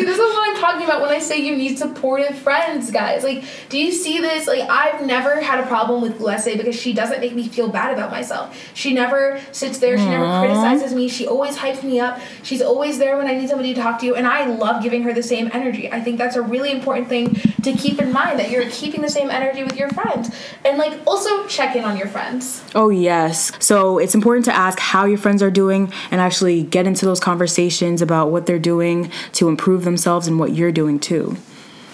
this 0.05 0.15
is 0.15 0.19
what 0.19 0.49
I'm 0.49 0.55
talking 0.61 0.83
about 0.85 1.01
when 1.01 1.09
I 1.09 1.19
say 1.19 1.39
you 1.39 1.55
need 1.55 1.77
supportive 1.77 2.37
friends, 2.37 2.91
guys. 2.91 3.23
Like, 3.23 3.43
do 3.69 3.77
you 3.77 3.91
see 3.91 4.19
this? 4.19 4.47
Like, 4.47 4.69
I've 4.69 5.05
never 5.05 5.41
had 5.41 5.59
a 5.63 5.67
problem 5.67 6.01
with 6.01 6.19
Leslie 6.19 6.55
because 6.57 6.75
she 6.79 6.93
doesn't 6.93 7.19
make 7.19 7.33
me 7.33 7.47
feel 7.47 7.69
bad 7.69 7.93
about 7.93 8.11
myself. 8.19 8.45
She 8.73 8.93
never 8.93 9.39
sits 9.51 9.79
there, 9.79 9.97
she 9.97 10.05
never 10.05 10.27
criticizes 10.39 10.93
me, 10.93 11.07
she 11.07 11.25
always 11.25 11.55
hypes 11.57 11.83
me 11.83 11.99
up. 11.99 12.19
She's 12.43 12.61
always 12.61 12.97
there 12.97 13.17
when 13.17 13.27
I 13.27 13.33
need 13.37 13.49
somebody 13.49 13.73
to 13.73 13.81
talk 13.81 13.99
to, 14.01 14.15
and 14.15 14.27
I 14.27 14.45
love 14.45 14.83
giving 14.83 15.03
her 15.03 15.13
the 15.13 15.23
same 15.23 15.49
energy. 15.53 15.91
I 15.91 16.01
think 16.01 16.17
that's 16.17 16.35
a 16.35 16.41
really 16.41 16.71
important 16.71 17.07
thing 17.07 17.35
to 17.63 17.73
keep 17.73 17.99
in 17.99 18.11
mind 18.11 18.39
that 18.39 18.49
you're 18.51 18.69
keeping 18.69 19.01
the 19.01 19.09
same 19.09 19.29
energy 19.29 19.63
with 19.63 19.77
your 19.77 19.89
friends. 19.89 20.29
And, 20.65 20.77
like, 20.77 20.99
also 21.07 21.47
check 21.47 21.75
in 21.75 21.83
on 21.83 21.95
your 21.97 22.07
friends. 22.07 22.63
oh 22.75 22.89
yes. 22.89 23.51
So 23.59 23.97
it's 23.99 24.15
important 24.15 24.45
to 24.45 24.55
ask 24.55 24.79
how 24.79 25.05
your 25.05 25.17
friends 25.17 25.41
are 25.41 25.51
doing 25.51 25.91
and 26.11 26.19
actually 26.19 26.63
get 26.63 26.85
into 26.85 27.05
those 27.05 27.19
conversations 27.19 28.01
about 28.01 28.31
what 28.31 28.45
they're 28.45 28.59
doing 28.59 29.11
to 29.33 29.47
improve 29.47 29.83
themselves 29.85 30.27
and 30.27 30.39
what 30.39 30.51
you're 30.53 30.71
doing 30.71 30.99
too. 30.99 31.37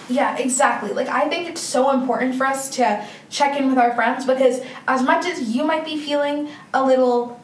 Yeah, 0.08 0.36
exactly. 0.36 0.92
Like 0.92 1.08
I 1.08 1.28
think 1.28 1.48
it's 1.48 1.60
so 1.60 1.90
important 1.90 2.36
for 2.36 2.46
us 2.46 2.70
to 2.76 3.04
check 3.28 3.58
in 3.58 3.68
with 3.68 3.78
our 3.78 3.94
friends 3.94 4.24
because 4.24 4.60
as 4.86 5.02
much 5.02 5.26
as 5.26 5.54
you 5.54 5.64
might 5.64 5.84
be 5.84 5.98
feeling 5.98 6.48
a 6.72 6.84
little 6.84 7.40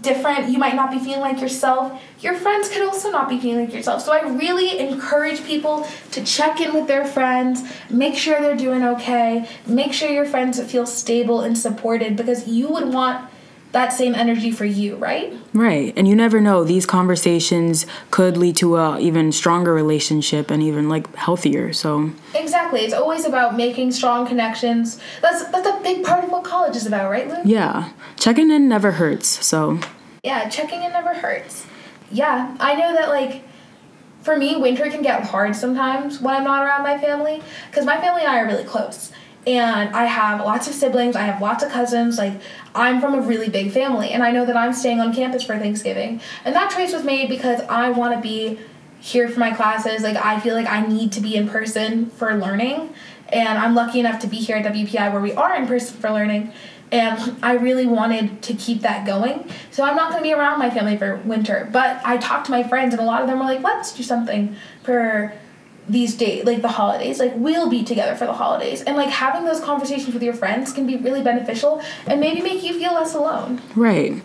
different, 0.00 0.48
you 0.48 0.58
might 0.58 0.76
not 0.76 0.90
be 0.92 0.98
feeling 0.98 1.20
like 1.20 1.40
yourself, 1.40 2.00
your 2.20 2.34
friends 2.34 2.68
could 2.68 2.82
also 2.82 3.10
not 3.10 3.28
be 3.28 3.38
feeling 3.40 3.64
like 3.64 3.74
yourself. 3.74 4.02
So 4.02 4.12
I 4.12 4.22
really 4.28 4.78
encourage 4.78 5.44
people 5.44 5.86
to 6.12 6.22
check 6.22 6.60
in 6.60 6.72
with 6.72 6.86
their 6.86 7.04
friends, 7.04 7.64
make 7.90 8.16
sure 8.16 8.40
they're 8.40 8.56
doing 8.56 8.84
okay, 8.84 9.48
make 9.66 9.92
sure 9.92 10.08
your 10.08 10.26
friends 10.26 10.62
feel 10.70 10.86
stable 10.86 11.40
and 11.40 11.58
supported 11.58 12.16
because 12.16 12.46
you 12.46 12.68
would 12.68 12.92
want 12.92 13.28
that 13.72 13.92
same 13.92 14.14
energy 14.14 14.50
for 14.50 14.64
you, 14.64 14.96
right? 14.96 15.32
Right. 15.52 15.92
And 15.96 16.08
you 16.08 16.16
never 16.16 16.40
know, 16.40 16.64
these 16.64 16.86
conversations 16.86 17.86
could 18.10 18.36
lead 18.36 18.56
to 18.56 18.76
a 18.76 18.98
even 18.98 19.30
stronger 19.30 19.74
relationship 19.74 20.50
and 20.50 20.62
even 20.62 20.88
like 20.88 21.14
healthier. 21.14 21.72
So, 21.72 22.10
Exactly. 22.34 22.80
It's 22.80 22.94
always 22.94 23.24
about 23.26 23.56
making 23.56 23.92
strong 23.92 24.26
connections. 24.26 24.98
That's 25.20 25.44
that's 25.50 25.68
a 25.68 25.78
big 25.82 26.04
part 26.04 26.24
of 26.24 26.30
what 26.30 26.44
college 26.44 26.76
is 26.76 26.86
about, 26.86 27.10
right, 27.10 27.28
Lou? 27.28 27.36
yeah. 27.44 27.90
Checking 28.16 28.50
in 28.50 28.68
never 28.68 28.92
hurts. 28.92 29.44
So, 29.44 29.78
Yeah, 30.24 30.48
checking 30.48 30.82
in 30.82 30.92
never 30.92 31.12
hurts. 31.14 31.66
Yeah, 32.10 32.56
I 32.58 32.74
know 32.74 32.94
that 32.94 33.10
like 33.10 33.42
for 34.22 34.36
me, 34.36 34.56
winter 34.56 34.90
can 34.90 35.02
get 35.02 35.24
hard 35.24 35.54
sometimes 35.54 36.20
when 36.20 36.34
I'm 36.34 36.44
not 36.44 36.62
around 36.64 36.82
my 36.82 36.98
family 36.98 37.42
because 37.70 37.84
my 37.84 37.98
family 38.00 38.22
and 38.22 38.30
I 38.30 38.40
are 38.40 38.46
really 38.46 38.64
close. 38.64 39.12
And 39.46 39.94
I 39.96 40.04
have 40.04 40.40
lots 40.40 40.68
of 40.68 40.74
siblings, 40.74 41.16
I 41.16 41.22
have 41.22 41.40
lots 41.40 41.62
of 41.64 41.70
cousins. 41.70 42.18
Like, 42.18 42.34
I'm 42.74 43.00
from 43.00 43.14
a 43.14 43.20
really 43.20 43.48
big 43.48 43.72
family, 43.72 44.10
and 44.10 44.22
I 44.22 44.30
know 44.30 44.44
that 44.44 44.56
I'm 44.56 44.72
staying 44.72 45.00
on 45.00 45.14
campus 45.14 45.42
for 45.42 45.58
Thanksgiving. 45.58 46.20
And 46.44 46.54
that 46.54 46.70
choice 46.70 46.92
was 46.92 47.04
made 47.04 47.28
because 47.28 47.60
I 47.62 47.90
want 47.90 48.14
to 48.14 48.20
be 48.20 48.58
here 49.00 49.28
for 49.28 49.40
my 49.40 49.52
classes. 49.52 50.02
Like, 50.02 50.16
I 50.16 50.40
feel 50.40 50.54
like 50.54 50.66
I 50.66 50.86
need 50.86 51.12
to 51.12 51.20
be 51.20 51.36
in 51.36 51.48
person 51.48 52.10
for 52.10 52.34
learning. 52.34 52.92
And 53.30 53.58
I'm 53.58 53.74
lucky 53.74 54.00
enough 54.00 54.20
to 54.20 54.26
be 54.26 54.36
here 54.36 54.56
at 54.56 54.64
WPI 54.64 55.12
where 55.12 55.20
we 55.20 55.32
are 55.32 55.54
in 55.54 55.66
person 55.66 55.98
for 55.98 56.10
learning. 56.10 56.52
And 56.90 57.36
I 57.42 57.52
really 57.52 57.86
wanted 57.86 58.42
to 58.42 58.54
keep 58.54 58.80
that 58.80 59.06
going. 59.06 59.48
So 59.70 59.84
I'm 59.84 59.94
not 59.94 60.10
going 60.10 60.22
to 60.22 60.28
be 60.28 60.32
around 60.32 60.58
my 60.58 60.70
family 60.70 60.96
for 60.96 61.16
winter. 61.16 61.68
But 61.70 62.00
I 62.04 62.16
talked 62.16 62.46
to 62.46 62.50
my 62.50 62.62
friends, 62.62 62.94
and 62.94 63.02
a 63.02 63.04
lot 63.04 63.20
of 63.20 63.28
them 63.28 63.38
were 63.38 63.44
like, 63.44 63.62
let's 63.62 63.94
do 63.94 64.02
something 64.02 64.56
for 64.82 65.32
these 65.88 66.14
days, 66.16 66.44
like 66.44 66.62
the 66.62 66.68
holidays. 66.68 67.18
Like, 67.18 67.32
we'll 67.36 67.70
be 67.70 67.84
together 67.84 68.14
for 68.14 68.26
the 68.26 68.32
holidays. 68.32 68.82
And 68.82 68.96
like 68.96 69.10
having 69.10 69.44
those 69.44 69.60
conversations 69.60 70.14
with 70.14 70.22
your 70.22 70.34
friends 70.34 70.72
can 70.72 70.86
be 70.86 70.96
really 70.96 71.22
beneficial 71.22 71.82
and 72.06 72.20
maybe 72.20 72.40
make 72.40 72.62
you 72.62 72.78
feel 72.78 72.94
less 72.94 73.14
alone. 73.14 73.60
right. 73.74 74.22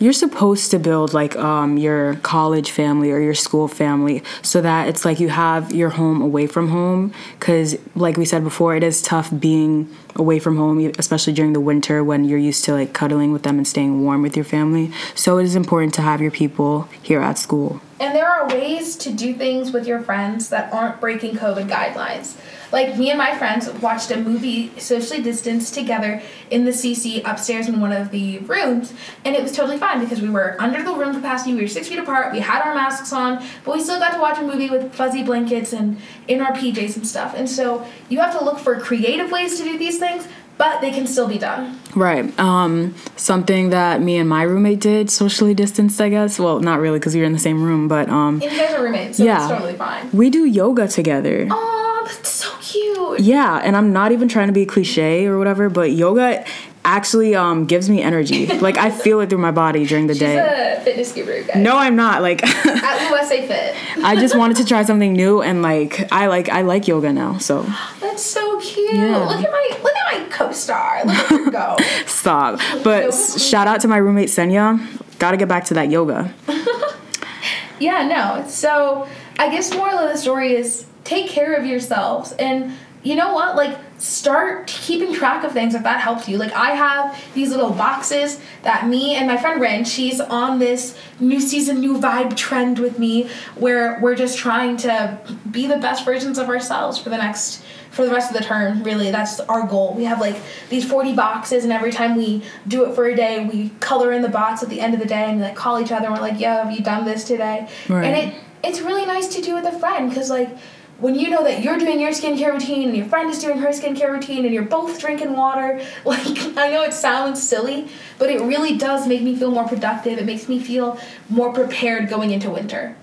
You're 0.00 0.12
supposed 0.12 0.70
to 0.70 0.78
build 0.78 1.12
like 1.12 1.34
um, 1.34 1.76
your 1.76 2.14
college 2.22 2.70
family 2.70 3.10
or 3.10 3.18
your 3.18 3.34
school 3.34 3.66
family 3.66 4.22
so 4.42 4.60
that 4.60 4.88
it's 4.88 5.04
like 5.04 5.18
you 5.18 5.28
have 5.28 5.74
your 5.74 5.90
home 5.90 6.22
away 6.22 6.46
from 6.46 6.68
home. 6.68 7.12
Because, 7.36 7.76
like 7.96 8.16
we 8.16 8.24
said 8.24 8.44
before, 8.44 8.76
it 8.76 8.84
is 8.84 9.02
tough 9.02 9.28
being 9.36 9.92
away 10.14 10.38
from 10.38 10.56
home, 10.56 10.92
especially 11.00 11.32
during 11.32 11.52
the 11.52 11.58
winter 11.58 12.04
when 12.04 12.24
you're 12.24 12.38
used 12.38 12.64
to 12.66 12.74
like 12.74 12.92
cuddling 12.92 13.32
with 13.32 13.42
them 13.42 13.56
and 13.56 13.66
staying 13.66 14.04
warm 14.04 14.22
with 14.22 14.36
your 14.36 14.44
family. 14.44 14.92
So, 15.16 15.38
it 15.38 15.44
is 15.44 15.56
important 15.56 15.94
to 15.94 16.02
have 16.02 16.20
your 16.20 16.30
people 16.30 16.88
here 17.02 17.20
at 17.20 17.36
school. 17.36 17.80
And 18.00 18.14
there 18.14 18.28
are 18.28 18.48
ways 18.48 18.96
to 18.96 19.12
do 19.12 19.34
things 19.34 19.72
with 19.72 19.86
your 19.86 20.00
friends 20.00 20.50
that 20.50 20.72
aren't 20.72 21.00
breaking 21.00 21.36
COVID 21.36 21.68
guidelines. 21.68 22.36
Like 22.70 22.96
me 22.98 23.10
and 23.10 23.18
my 23.18 23.36
friends 23.36 23.68
watched 23.80 24.10
a 24.10 24.18
movie 24.18 24.78
socially 24.78 25.22
distanced 25.22 25.74
together 25.74 26.22
in 26.50 26.64
the 26.64 26.70
CC 26.70 27.22
upstairs 27.24 27.66
in 27.66 27.80
one 27.80 27.92
of 27.92 28.10
the 28.10 28.38
rooms, 28.40 28.92
and 29.24 29.34
it 29.34 29.42
was 29.42 29.52
totally 29.52 29.78
fine 29.78 30.00
because 30.00 30.20
we 30.20 30.28
were 30.28 30.54
under 30.60 30.82
the 30.82 30.94
room 30.94 31.14
capacity, 31.14 31.54
we 31.54 31.62
were 31.62 31.68
six 31.68 31.88
feet 31.88 31.98
apart, 31.98 32.32
we 32.32 32.40
had 32.40 32.62
our 32.62 32.74
masks 32.74 33.12
on, 33.12 33.42
but 33.64 33.74
we 33.74 33.82
still 33.82 33.98
got 33.98 34.12
to 34.12 34.20
watch 34.20 34.38
a 34.38 34.42
movie 34.42 34.68
with 34.68 34.94
fuzzy 34.94 35.22
blankets 35.22 35.72
and 35.72 35.98
in 36.28 36.42
our 36.42 36.52
PJs 36.52 36.96
and 36.96 37.06
stuff. 37.06 37.34
And 37.34 37.48
so 37.48 37.86
you 38.10 38.20
have 38.20 38.38
to 38.38 38.44
look 38.44 38.58
for 38.58 38.78
creative 38.78 39.30
ways 39.30 39.56
to 39.58 39.64
do 39.64 39.78
these 39.78 39.98
things, 39.98 40.28
but 40.58 40.80
they 40.80 40.90
can 40.90 41.06
still 41.06 41.28
be 41.28 41.38
done. 41.38 41.80
Right. 41.98 42.38
Um, 42.38 42.94
something 43.16 43.70
that 43.70 44.00
me 44.00 44.16
and 44.18 44.28
my 44.28 44.42
roommate 44.42 44.80
did, 44.80 45.10
socially 45.10 45.54
distanced, 45.54 46.00
I 46.00 46.08
guess. 46.08 46.38
Well, 46.38 46.60
not 46.60 46.78
really 46.80 46.98
because 46.98 47.14
we 47.14 47.20
were 47.20 47.26
in 47.26 47.32
the 47.32 47.38
same 47.38 47.62
room, 47.62 47.88
but 47.88 48.08
um, 48.08 48.40
And 48.40 48.44
you 48.44 48.50
guys 48.58 48.74
are 48.74 48.82
roommates, 48.84 49.18
so 49.18 49.24
Yeah. 49.24 49.38
it's 49.40 49.52
totally 49.52 49.74
fine. 49.74 50.08
we 50.12 50.30
do 50.30 50.44
yoga 50.44 50.86
together. 50.86 51.48
Aw, 51.50 52.02
that's 52.06 52.28
so 52.28 52.50
cute. 52.60 53.20
Yeah, 53.20 53.60
and 53.64 53.76
I'm 53.76 53.92
not 53.92 54.12
even 54.12 54.28
trying 54.28 54.46
to 54.46 54.52
be 54.52 54.64
cliche 54.64 55.26
or 55.26 55.38
whatever, 55.38 55.68
but 55.68 55.90
yoga 55.90 56.44
actually 56.88 57.34
um, 57.34 57.66
gives 57.66 57.88
me 57.90 58.02
energy. 58.02 58.46
like 58.46 58.78
I 58.78 58.90
feel 58.90 59.20
it 59.20 59.28
through 59.28 59.38
my 59.38 59.50
body 59.50 59.86
during 59.86 60.06
the 60.06 60.14
She's 60.14 60.20
day. 60.20 60.76
a 60.76 60.80
fitness 60.80 61.12
guru, 61.12 61.44
guys. 61.44 61.56
No, 61.56 61.76
I'm 61.76 61.96
not. 61.96 62.22
Like 62.22 62.42
At 62.44 63.10
USA 63.10 63.46
Fit. 63.46 63.76
I 64.04 64.16
just 64.16 64.36
wanted 64.36 64.56
to 64.58 64.64
try 64.64 64.82
something 64.84 65.12
new 65.12 65.42
and 65.42 65.60
like 65.62 66.10
I 66.10 66.26
like 66.28 66.48
I 66.48 66.62
like 66.62 66.88
yoga 66.88 67.12
now. 67.12 67.38
So 67.38 67.62
That's 68.00 68.24
so 68.24 68.58
cute. 68.60 68.94
Yeah. 68.94 69.18
Look 69.18 69.44
at 69.44 69.50
my 69.50 69.78
look 69.82 69.94
at 69.94 70.22
my 70.22 70.28
co-star. 70.30 71.04
Look 71.04 71.16
at 71.16 71.26
her 71.28 71.50
go. 71.50 71.76
stop. 72.06 72.60
But 72.82 73.12
shout 73.12 73.68
out 73.68 73.80
to 73.82 73.88
my 73.88 73.98
roommate 73.98 74.30
Senya. 74.30 74.78
Got 75.18 75.32
to 75.32 75.36
get 75.36 75.48
back 75.48 75.64
to 75.66 75.74
that 75.74 75.90
yoga. 75.90 76.32
yeah, 77.78 78.06
no. 78.06 78.48
So 78.48 79.08
I 79.38 79.50
guess 79.50 79.74
moral 79.74 79.98
of 79.98 80.10
the 80.10 80.16
story 80.16 80.56
is 80.56 80.86
take 81.04 81.28
care 81.28 81.54
of 81.54 81.66
yourselves 81.66 82.32
and 82.32 82.72
you 83.02 83.14
know 83.14 83.32
what? 83.34 83.56
Like 83.56 83.78
start 83.98 84.66
keeping 84.68 85.12
track 85.12 85.44
of 85.44 85.52
things 85.52 85.74
if 85.74 85.82
that 85.82 86.00
helps 86.00 86.28
you. 86.28 86.38
Like 86.38 86.52
I 86.52 86.70
have 86.70 87.20
these 87.34 87.50
little 87.50 87.70
boxes 87.70 88.40
that 88.62 88.86
me 88.86 89.14
and 89.16 89.26
my 89.26 89.36
friend 89.36 89.60
Ren, 89.60 89.84
she's 89.84 90.20
on 90.20 90.58
this 90.58 90.96
new 91.20 91.40
season, 91.40 91.80
new 91.80 91.98
vibe 91.98 92.36
trend 92.36 92.78
with 92.78 92.98
me 92.98 93.28
where 93.56 93.98
we're 94.00 94.14
just 94.14 94.38
trying 94.38 94.76
to 94.78 95.18
be 95.50 95.66
the 95.66 95.78
best 95.78 96.04
versions 96.04 96.38
of 96.38 96.48
ourselves 96.48 96.98
for 96.98 97.10
the 97.10 97.16
next 97.16 97.62
for 97.90 98.04
the 98.04 98.12
rest 98.12 98.30
of 98.30 98.36
the 98.36 98.44
term 98.44 98.82
really 98.84 99.10
that's 99.10 99.40
our 99.40 99.66
goal 99.66 99.94
we 99.94 100.04
have 100.04 100.20
like 100.20 100.36
these 100.68 100.84
40 100.88 101.14
boxes 101.14 101.64
and 101.64 101.72
every 101.72 101.90
time 101.90 102.16
we 102.16 102.44
do 102.68 102.84
it 102.84 102.94
for 102.94 103.06
a 103.06 103.16
day 103.16 103.46
we 103.46 103.70
color 103.80 104.12
in 104.12 104.20
the 104.20 104.28
box 104.28 104.62
at 104.62 104.68
the 104.68 104.78
end 104.78 104.92
of 104.92 105.00
the 105.00 105.06
day 105.06 105.24
and 105.30 105.40
like 105.40 105.56
call 105.56 105.80
each 105.80 105.90
other 105.90 106.04
and 106.06 106.14
we're 106.14 106.20
like 106.20 106.38
yo 106.38 106.48
have 106.62 106.70
you 106.70 106.82
done 106.84 107.06
this 107.06 107.24
today 107.24 107.66
Right. 107.88 108.04
and 108.04 108.14
it 108.34 108.40
it's 108.62 108.80
really 108.82 109.06
nice 109.06 109.28
to 109.34 109.40
do 109.40 109.54
with 109.54 109.64
a 109.64 109.72
friend 109.80 110.10
because 110.10 110.28
like 110.28 110.50
when 110.98 111.14
you 111.14 111.30
know 111.30 111.44
that 111.44 111.62
you're 111.62 111.78
doing 111.78 112.00
your 112.00 112.10
skincare 112.10 112.52
routine 112.52 112.88
and 112.88 112.96
your 112.96 113.06
friend 113.06 113.30
is 113.30 113.38
doing 113.38 113.58
her 113.58 113.68
skincare 113.68 114.10
routine 114.10 114.44
and 114.44 114.52
you're 114.52 114.64
both 114.64 114.98
drinking 114.98 115.36
water 115.36 115.80
like 116.04 116.38
i 116.56 116.70
know 116.70 116.82
it 116.82 116.92
sounds 116.92 117.42
silly 117.42 117.88
but 118.18 118.30
it 118.30 118.40
really 118.42 118.76
does 118.76 119.06
make 119.06 119.22
me 119.22 119.36
feel 119.36 119.50
more 119.50 119.66
productive 119.66 120.18
it 120.18 120.24
makes 120.24 120.48
me 120.48 120.58
feel 120.58 120.98
more 121.28 121.52
prepared 121.52 122.08
going 122.08 122.30
into 122.30 122.50
winter 122.50 122.96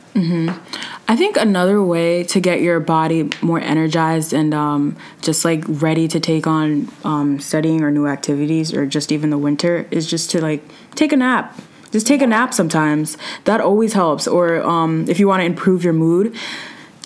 I 1.09 1.17
think 1.17 1.35
another 1.35 1.83
way 1.83 2.23
to 2.23 2.39
get 2.39 2.61
your 2.61 2.79
body 2.79 3.29
more 3.41 3.59
energized 3.59 4.31
and 4.31 4.53
um, 4.53 4.95
just 5.21 5.43
like 5.43 5.65
ready 5.67 6.07
to 6.07 6.21
take 6.21 6.47
on 6.47 6.89
um, 7.03 7.39
studying 7.41 7.83
or 7.83 7.91
new 7.91 8.07
activities 8.07 8.73
or 8.73 8.85
just 8.85 9.11
even 9.11 9.29
the 9.29 9.37
winter 9.37 9.87
is 9.91 10.09
just 10.09 10.31
to 10.31 10.41
like 10.41 10.63
take 10.95 11.11
a 11.11 11.17
nap. 11.17 11.59
Just 11.91 12.07
take 12.07 12.21
a 12.21 12.27
nap 12.27 12.53
sometimes. 12.53 13.17
That 13.43 13.59
always 13.59 13.91
helps. 13.91 14.25
Or 14.25 14.61
um, 14.63 15.05
if 15.09 15.19
you 15.19 15.27
want 15.27 15.41
to 15.41 15.45
improve 15.45 15.83
your 15.83 15.93
mood, 15.93 16.33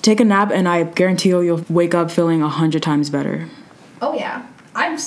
take 0.01 0.19
a 0.19 0.25
nap 0.25 0.51
and 0.51 0.67
I 0.67 0.83
guarantee 0.83 1.29
you 1.29 1.41
you'll 1.41 1.65
wake 1.69 1.93
up 1.93 2.11
feeling 2.11 2.41
a 2.41 2.49
hundred 2.49 2.83
times 2.83 3.09
better. 3.09 3.47
oh 4.01 4.13
yeah 4.13 4.45
i'm 4.75 4.97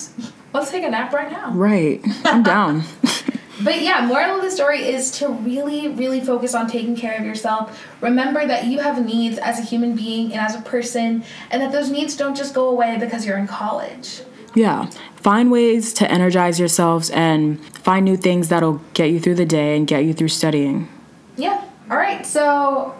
let's 0.52 0.70
take 0.70 0.84
a 0.84 0.90
nap 0.90 1.12
right 1.12 1.30
now 1.30 1.50
Right. 1.52 2.00
I'm 2.24 2.42
down. 2.42 2.82
But 3.62 3.80
yeah, 3.80 4.04
moral 4.06 4.36
of 4.36 4.42
the 4.42 4.50
story 4.50 4.80
is 4.82 5.12
to 5.18 5.28
really, 5.28 5.86
really 5.86 6.20
focus 6.20 6.52
on 6.52 6.66
taking 6.66 6.96
care 6.96 7.16
of 7.16 7.24
yourself. 7.24 7.80
Remember 8.00 8.44
that 8.44 8.64
you 8.66 8.80
have 8.80 9.04
needs 9.04 9.38
as 9.38 9.60
a 9.60 9.62
human 9.62 9.94
being 9.94 10.32
and 10.32 10.40
as 10.40 10.56
a 10.56 10.62
person, 10.62 11.22
and 11.48 11.62
that 11.62 11.70
those 11.70 11.88
needs 11.88 12.16
don't 12.16 12.34
just 12.36 12.54
go 12.54 12.68
away 12.68 12.96
because 12.98 13.24
you're 13.24 13.38
in 13.38 13.46
college. 13.46 14.22
Yeah. 14.56 14.90
Find 15.14 15.52
ways 15.52 15.92
to 15.94 16.10
energize 16.10 16.58
yourselves 16.58 17.08
and 17.10 17.64
find 17.66 18.04
new 18.04 18.16
things 18.16 18.48
that'll 18.48 18.80
get 18.94 19.10
you 19.10 19.20
through 19.20 19.36
the 19.36 19.46
day 19.46 19.76
and 19.76 19.86
get 19.86 20.04
you 20.04 20.12
through 20.12 20.28
studying. 20.28 20.88
Yeah. 21.36 21.62
All 21.88 21.96
right. 21.96 22.26
So 22.26 22.96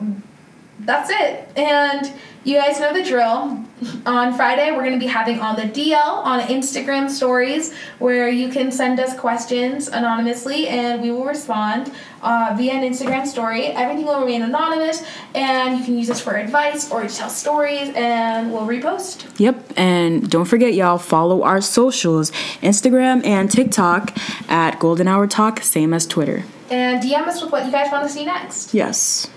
that's 0.85 1.11
it. 1.11 1.49
And 1.57 2.13
you 2.45 2.57
guys 2.57 2.81
know 2.81 2.93
the 2.93 3.05
drill. 3.05 3.65
On 4.07 4.35
Friday, 4.35 4.71
we're 4.71 4.83
going 4.83 4.93
to 4.93 4.99
be 4.99 5.07
having 5.07 5.41
on 5.41 5.57
the 5.57 5.63
DL 5.63 5.95
on 6.25 6.41
Instagram 6.43 7.09
stories 7.09 7.75
where 7.99 8.29
you 8.29 8.49
can 8.49 8.71
send 8.71 9.01
us 9.01 9.19
questions 9.19 9.89
anonymously 9.89 10.69
and 10.69 11.03
we 11.03 11.11
will 11.11 11.25
respond 11.25 11.93
uh, 12.23 12.55
via 12.57 12.73
an 12.73 12.83
Instagram 12.83 13.27
story. 13.27 13.67
Everything 13.67 14.07
will 14.07 14.21
remain 14.21 14.43
anonymous 14.43 15.05
and 15.35 15.79
you 15.79 15.85
can 15.85 15.97
use 15.97 16.09
this 16.09 16.21
for 16.21 16.35
advice 16.37 16.91
or 16.91 17.03
to 17.03 17.09
tell 17.09 17.29
stories 17.29 17.93
and 17.95 18.53
we'll 18.53 18.67
repost. 18.67 19.39
Yep, 19.39 19.73
and 19.77 20.31
don't 20.31 20.47
forget, 20.47 20.75
y'all, 20.75 20.99
follow 20.99 21.43
our 21.43 21.61
socials 21.61 22.31
Instagram 22.61 23.25
and 23.25 23.51
TikTok 23.51 24.17
at 24.49 24.79
Golden 24.79 25.09
Hour 25.09 25.27
Talk, 25.27 25.61
same 25.63 25.93
as 25.93 26.07
Twitter. 26.07 26.45
And 26.71 27.03
DM 27.03 27.27
us 27.27 27.43
with 27.43 27.53
what 27.53 27.67
you 27.67 27.73
guys 27.73 27.91
want 27.93 28.07
to 28.07 28.13
see 28.13 28.25
next. 28.25 28.75
Yes. 28.75 29.29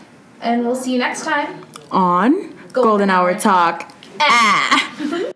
And 0.45 0.63
we'll 0.63 0.75
see 0.75 0.93
you 0.93 0.99
next 0.99 1.25
time. 1.25 1.65
On 1.91 2.53
Golden, 2.71 3.09
Hour 3.09 3.33
Talk. 3.33 3.91
Ah. 4.19 5.25